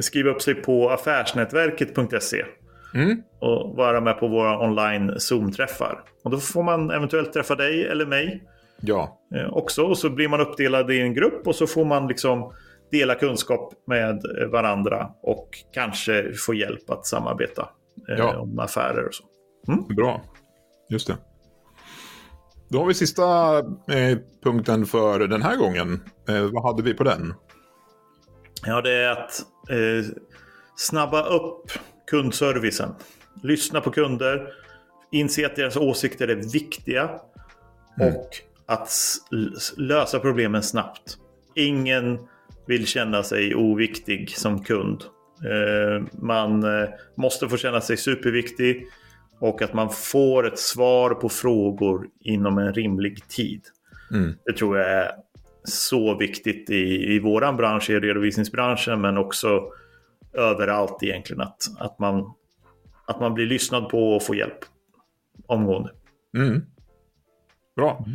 skriva 0.00 0.30
upp 0.30 0.42
sig 0.42 0.54
på 0.54 0.90
affärsnätverket.se. 0.90 2.44
Mm. 2.94 3.22
Och 3.40 3.76
vara 3.76 4.00
med 4.00 4.18
på 4.18 4.28
våra 4.28 4.60
online 4.60 5.18
Zoom-träffar. 5.18 5.98
Och 6.24 6.30
då 6.30 6.38
får 6.38 6.62
man 6.62 6.90
eventuellt 6.90 7.32
träffa 7.32 7.54
dig 7.54 7.86
eller 7.86 8.06
mig. 8.06 8.42
Ja. 8.80 9.20
Eh, 9.34 9.52
också. 9.52 9.82
Och 9.82 9.98
så 9.98 10.10
blir 10.10 10.28
man 10.28 10.40
uppdelad 10.40 10.90
i 10.90 11.00
en 11.00 11.14
grupp 11.14 11.46
och 11.46 11.54
så 11.54 11.66
får 11.66 11.84
man 11.84 12.08
liksom 12.08 12.52
dela 12.98 13.14
kunskap 13.14 13.72
med 13.86 14.22
varandra. 14.52 15.10
Och 15.22 15.48
kanske 15.72 16.32
få 16.32 16.54
hjälp 16.54 16.90
att 16.90 17.06
samarbeta 17.06 17.68
eh, 18.08 18.18
ja. 18.18 18.38
om 18.38 18.58
affärer 18.58 19.06
och 19.06 19.14
så. 19.14 19.24
Mm? 19.68 19.84
Bra. 19.96 20.22
Just 20.88 21.06
det. 21.06 21.16
Då 22.68 22.78
har 22.78 22.86
vi 22.86 22.94
sista 22.94 23.58
eh, 23.88 24.18
punkten 24.42 24.86
för 24.86 25.18
den 25.18 25.42
här 25.42 25.56
gången. 25.56 26.00
Eh, 26.28 26.42
vad 26.52 26.62
hade 26.62 26.82
vi 26.82 26.94
på 26.94 27.04
den? 27.04 27.34
Ja, 28.66 28.80
det 28.80 28.92
är 28.92 29.10
att 29.10 29.40
eh, 29.70 30.16
snabba 30.76 31.22
upp 31.22 31.70
kundservicen. 32.10 32.94
Lyssna 33.42 33.80
på 33.80 33.90
kunder. 33.90 34.48
Inse 35.12 35.46
att 35.46 35.56
deras 35.56 35.76
åsikter 35.76 36.28
är 36.28 36.52
viktiga. 36.52 37.10
Mm. 38.00 38.16
Och 38.16 38.28
att 38.66 38.92
lösa 39.76 40.18
problemen 40.18 40.62
snabbt. 40.62 41.18
Ingen 41.54 42.18
vill 42.66 42.86
känna 42.86 43.22
sig 43.22 43.54
oviktig 43.54 44.30
som 44.30 44.64
kund. 44.64 45.04
Eh, 45.44 46.06
man 46.12 46.62
eh, 46.62 46.88
måste 47.16 47.48
få 47.48 47.56
känna 47.56 47.80
sig 47.80 47.96
superviktig 47.96 48.86
och 49.38 49.62
att 49.62 49.74
man 49.74 49.90
får 49.90 50.46
ett 50.46 50.58
svar 50.58 51.14
på 51.14 51.28
frågor 51.28 52.08
inom 52.20 52.58
en 52.58 52.74
rimlig 52.74 53.28
tid. 53.28 53.62
Mm. 54.10 54.34
Det 54.44 54.52
tror 54.52 54.78
jag 54.78 54.90
är 54.90 55.10
så 55.64 56.18
viktigt 56.18 56.70
i, 56.70 57.14
i 57.14 57.18
våran 57.18 57.56
bransch, 57.56 57.90
i 57.90 58.00
redovisningsbranschen, 58.00 59.00
men 59.00 59.18
också 59.18 59.62
överallt 60.32 61.02
egentligen. 61.02 61.40
Att, 61.40 61.62
att, 61.78 61.98
man, 61.98 62.34
att 63.06 63.20
man 63.20 63.34
blir 63.34 63.46
lyssnad 63.46 63.88
på 63.88 64.12
och 64.12 64.22
får 64.22 64.36
hjälp 64.36 64.58
omgående. 65.46 65.90
Mm. 66.36 66.62
Bra. 67.76 68.06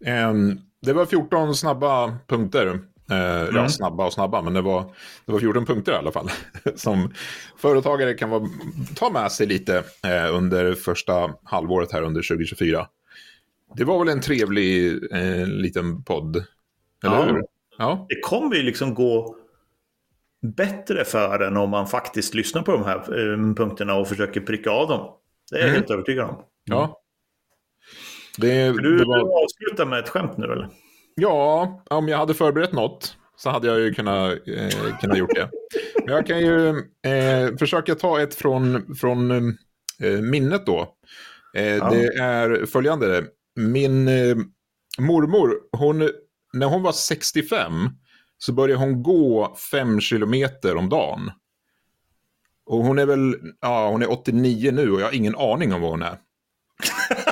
Mm. 0.00 0.30
Um, 0.30 0.60
det 0.82 0.92
var 0.92 1.06
14 1.06 1.54
snabba 1.54 2.18
punkter 2.26 2.80
mm. 3.10 3.56
Ja, 3.56 3.68
snabba 3.68 4.06
och 4.06 4.12
snabba, 4.12 4.42
men 4.42 4.54
det 4.54 4.62
var, 4.62 4.94
det 5.26 5.32
var 5.32 5.40
14 5.40 5.66
punkter 5.66 5.92
i 5.92 5.96
alla 5.96 6.12
fall. 6.12 6.30
Som 6.74 7.12
företagare 7.56 8.14
kan 8.14 8.30
vara, 8.30 8.48
ta 8.96 9.10
med 9.10 9.32
sig 9.32 9.46
lite 9.46 9.76
eh, 10.04 10.34
under 10.34 10.74
första 10.74 11.34
halvåret 11.44 11.92
här 11.92 12.02
under 12.02 12.22
2024. 12.22 12.86
Det 13.76 13.84
var 13.84 13.98
väl 13.98 14.08
en 14.08 14.20
trevlig 14.20 14.92
eh, 15.12 15.46
liten 15.46 16.02
podd, 16.02 16.36
eller 17.04 17.16
ja. 17.16 17.24
hur? 17.24 17.42
Ja. 17.78 18.06
Det 18.08 18.20
kommer 18.20 18.56
ju 18.56 18.62
liksom 18.62 18.94
gå 18.94 19.36
bättre 20.42 21.04
för 21.04 21.40
en 21.40 21.56
om 21.56 21.70
man 21.70 21.86
faktiskt 21.86 22.34
lyssnar 22.34 22.62
på 22.62 22.72
de 22.72 22.84
här 22.84 22.96
eh, 22.96 23.54
punkterna 23.54 23.94
och 23.94 24.08
försöker 24.08 24.40
pricka 24.40 24.70
av 24.70 24.88
dem. 24.88 25.12
Det 25.50 25.56
är 25.56 25.60
jag 25.60 25.68
mm. 25.68 25.80
helt 25.80 25.90
övertygad 25.90 26.28
om. 26.28 26.42
Ja. 26.64 27.00
Det, 28.38 28.72
du 28.72 28.98
det 28.98 29.04
var... 29.04 29.44
avsluta 29.44 29.84
med 29.84 29.98
ett 29.98 30.08
skämt 30.08 30.36
nu 30.36 30.44
eller? 30.44 30.68
Ja, 31.20 31.82
om 31.90 32.08
jag 32.08 32.18
hade 32.18 32.34
förberett 32.34 32.72
något 32.72 33.16
så 33.36 33.50
hade 33.50 33.66
jag 33.66 33.80
ju 33.80 33.94
kunnat, 33.94 34.32
eh, 34.48 34.98
kunnat 35.00 35.18
gjort 35.18 35.34
det. 35.34 35.50
Men 36.04 36.14
jag 36.14 36.26
kan 36.26 36.40
ju 36.40 36.68
eh, 37.06 37.56
försöka 37.58 37.94
ta 37.94 38.20
ett 38.20 38.34
från, 38.34 38.94
från 38.96 39.30
eh, 40.00 40.20
minnet 40.22 40.66
då. 40.66 40.94
Eh, 41.54 41.76
ja. 41.76 41.90
Det 41.90 42.06
är 42.06 42.66
följande. 42.66 43.24
Min 43.54 44.08
eh, 44.08 44.36
mormor, 44.98 45.54
hon, 45.72 46.10
när 46.52 46.66
hon 46.66 46.82
var 46.82 46.92
65 46.92 47.72
så 48.38 48.52
började 48.52 48.80
hon 48.80 49.02
gå 49.02 49.56
5 49.70 50.00
kilometer 50.00 50.76
om 50.76 50.88
dagen. 50.88 51.30
Och 52.66 52.84
hon 52.84 52.98
är 52.98 53.06
väl, 53.06 53.36
ja 53.60 53.88
hon 53.88 54.02
är 54.02 54.10
89 54.10 54.72
nu 54.72 54.90
och 54.90 55.00
jag 55.00 55.06
har 55.06 55.14
ingen 55.14 55.36
aning 55.36 55.74
om 55.74 55.80
vad 55.80 55.90
hon 55.90 56.02
är. 56.02 56.18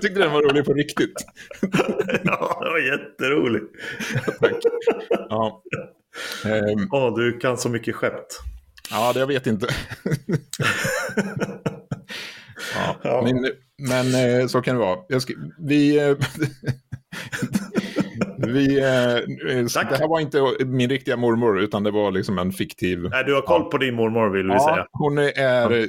Jag 0.00 0.02
tyckte 0.02 0.20
den 0.20 0.32
var 0.32 0.42
rolig 0.42 0.64
på 0.64 0.72
riktigt. 0.72 1.14
ja, 2.24 2.58
det 2.62 2.70
var 2.70 2.78
jätterolig. 2.78 3.62
Tack. 4.40 4.52
Ja. 5.28 5.62
Um, 6.44 6.88
oh, 6.90 7.18
du 7.18 7.38
kan 7.38 7.58
så 7.58 7.68
mycket 7.68 7.94
skepp. 7.94 8.26
Ja, 8.90 9.12
det 9.12 9.20
jag 9.20 9.26
vet 9.26 9.46
inte. 9.46 9.66
ja, 12.74 12.96
ja. 13.02 13.22
Men, 13.24 13.52
men, 13.88 14.40
eh, 14.40 14.46
så 14.46 14.62
kan 14.62 14.74
det 14.74 14.80
vara. 14.80 15.20
Ska, 15.20 15.34
vi... 15.58 15.98
Eh, 15.98 16.16
vi, 18.46 18.78
eh, 18.78 18.84
det 18.84 19.98
här 19.98 20.08
var 20.08 20.20
inte 20.20 20.64
min 20.64 20.90
riktiga 20.90 21.16
mormor, 21.16 21.60
utan 21.60 21.82
det 21.82 21.90
var 21.90 22.10
liksom 22.10 22.38
en 22.38 22.52
fiktiv... 22.52 22.98
Nej, 22.98 23.24
du 23.24 23.34
har 23.34 23.42
koll 23.42 23.70
på 23.70 23.78
din 23.78 23.94
mormor 23.94 24.30
vill 24.30 24.46
vi 24.46 24.52
ja, 24.52 24.74
säga. 24.74 24.86
Hon 24.92 25.18
är 25.18 25.70
ja. 25.70 25.86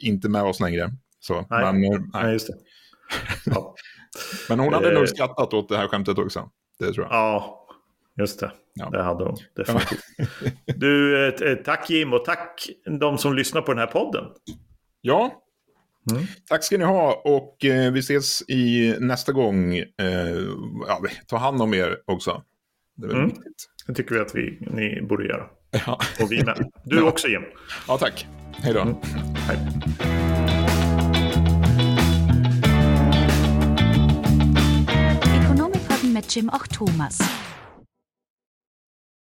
inte 0.00 0.28
med 0.28 0.42
oss 0.42 0.60
längre. 0.60 0.90
Så, 1.20 1.46
nej. 1.50 1.64
Men, 1.64 1.80
nej. 1.80 2.00
nej, 2.12 2.32
just 2.32 2.46
det. 2.46 2.54
Ja. 3.44 3.74
Men 4.48 4.60
hon 4.60 4.72
hade 4.72 4.92
nog 4.92 5.02
eh. 5.02 5.06
skrattat 5.06 5.54
åt 5.54 5.68
det 5.68 5.76
här 5.76 5.88
skämtet 5.88 6.18
också. 6.18 6.50
Det 6.78 6.92
tror 6.92 7.06
jag. 7.06 7.14
Ja, 7.14 7.66
just 8.18 8.40
det. 8.40 8.52
Ja. 8.74 8.90
Det 8.90 9.02
hade 9.02 9.24
hon 9.24 9.36
definitivt. 9.56 10.00
du, 10.76 11.26
eh, 11.26 11.54
tack 11.54 11.90
Jim 11.90 12.12
och 12.12 12.24
tack 12.24 12.68
de 13.00 13.18
som 13.18 13.34
lyssnar 13.34 13.62
på 13.62 13.72
den 13.72 13.78
här 13.78 13.86
podden. 13.86 14.24
Ja, 15.00 15.42
Mm. 16.10 16.26
Tack 16.48 16.64
ska 16.64 16.78
ni 16.78 16.84
ha 16.84 17.22
och 17.24 17.64
eh, 17.64 17.92
vi 17.92 18.00
ses 18.00 18.42
i 18.48 18.94
nästa 19.00 19.32
gång. 19.32 19.76
Eh, 19.76 19.86
ja, 20.86 21.02
ta 21.26 21.36
hand 21.36 21.62
om 21.62 21.74
er 21.74 21.96
också. 22.04 22.42
Det 22.96 23.06
är 23.06 23.10
mm. 23.10 23.26
viktigt. 23.26 23.66
Det 23.86 23.94
tycker 23.94 24.14
vi 24.14 24.20
att 24.20 24.34
vi, 24.34 24.58
ni 24.60 25.02
borde 25.02 25.26
göra. 25.26 25.46
Ja. 25.86 25.98
Och 26.22 26.32
vi 26.32 26.44
med. 26.44 26.70
Du 26.84 26.96
ja. 26.96 27.02
också 27.02 27.28
Jim. 27.28 27.42
Ja, 27.88 27.98
tack. 27.98 28.26
Hej 28.52 28.74
då. 28.74 28.80
Mm. 28.80 28.94
Hej. 29.34 29.58
Jim 36.30 36.48
auch 36.48 36.66
Thomas. 36.68 37.18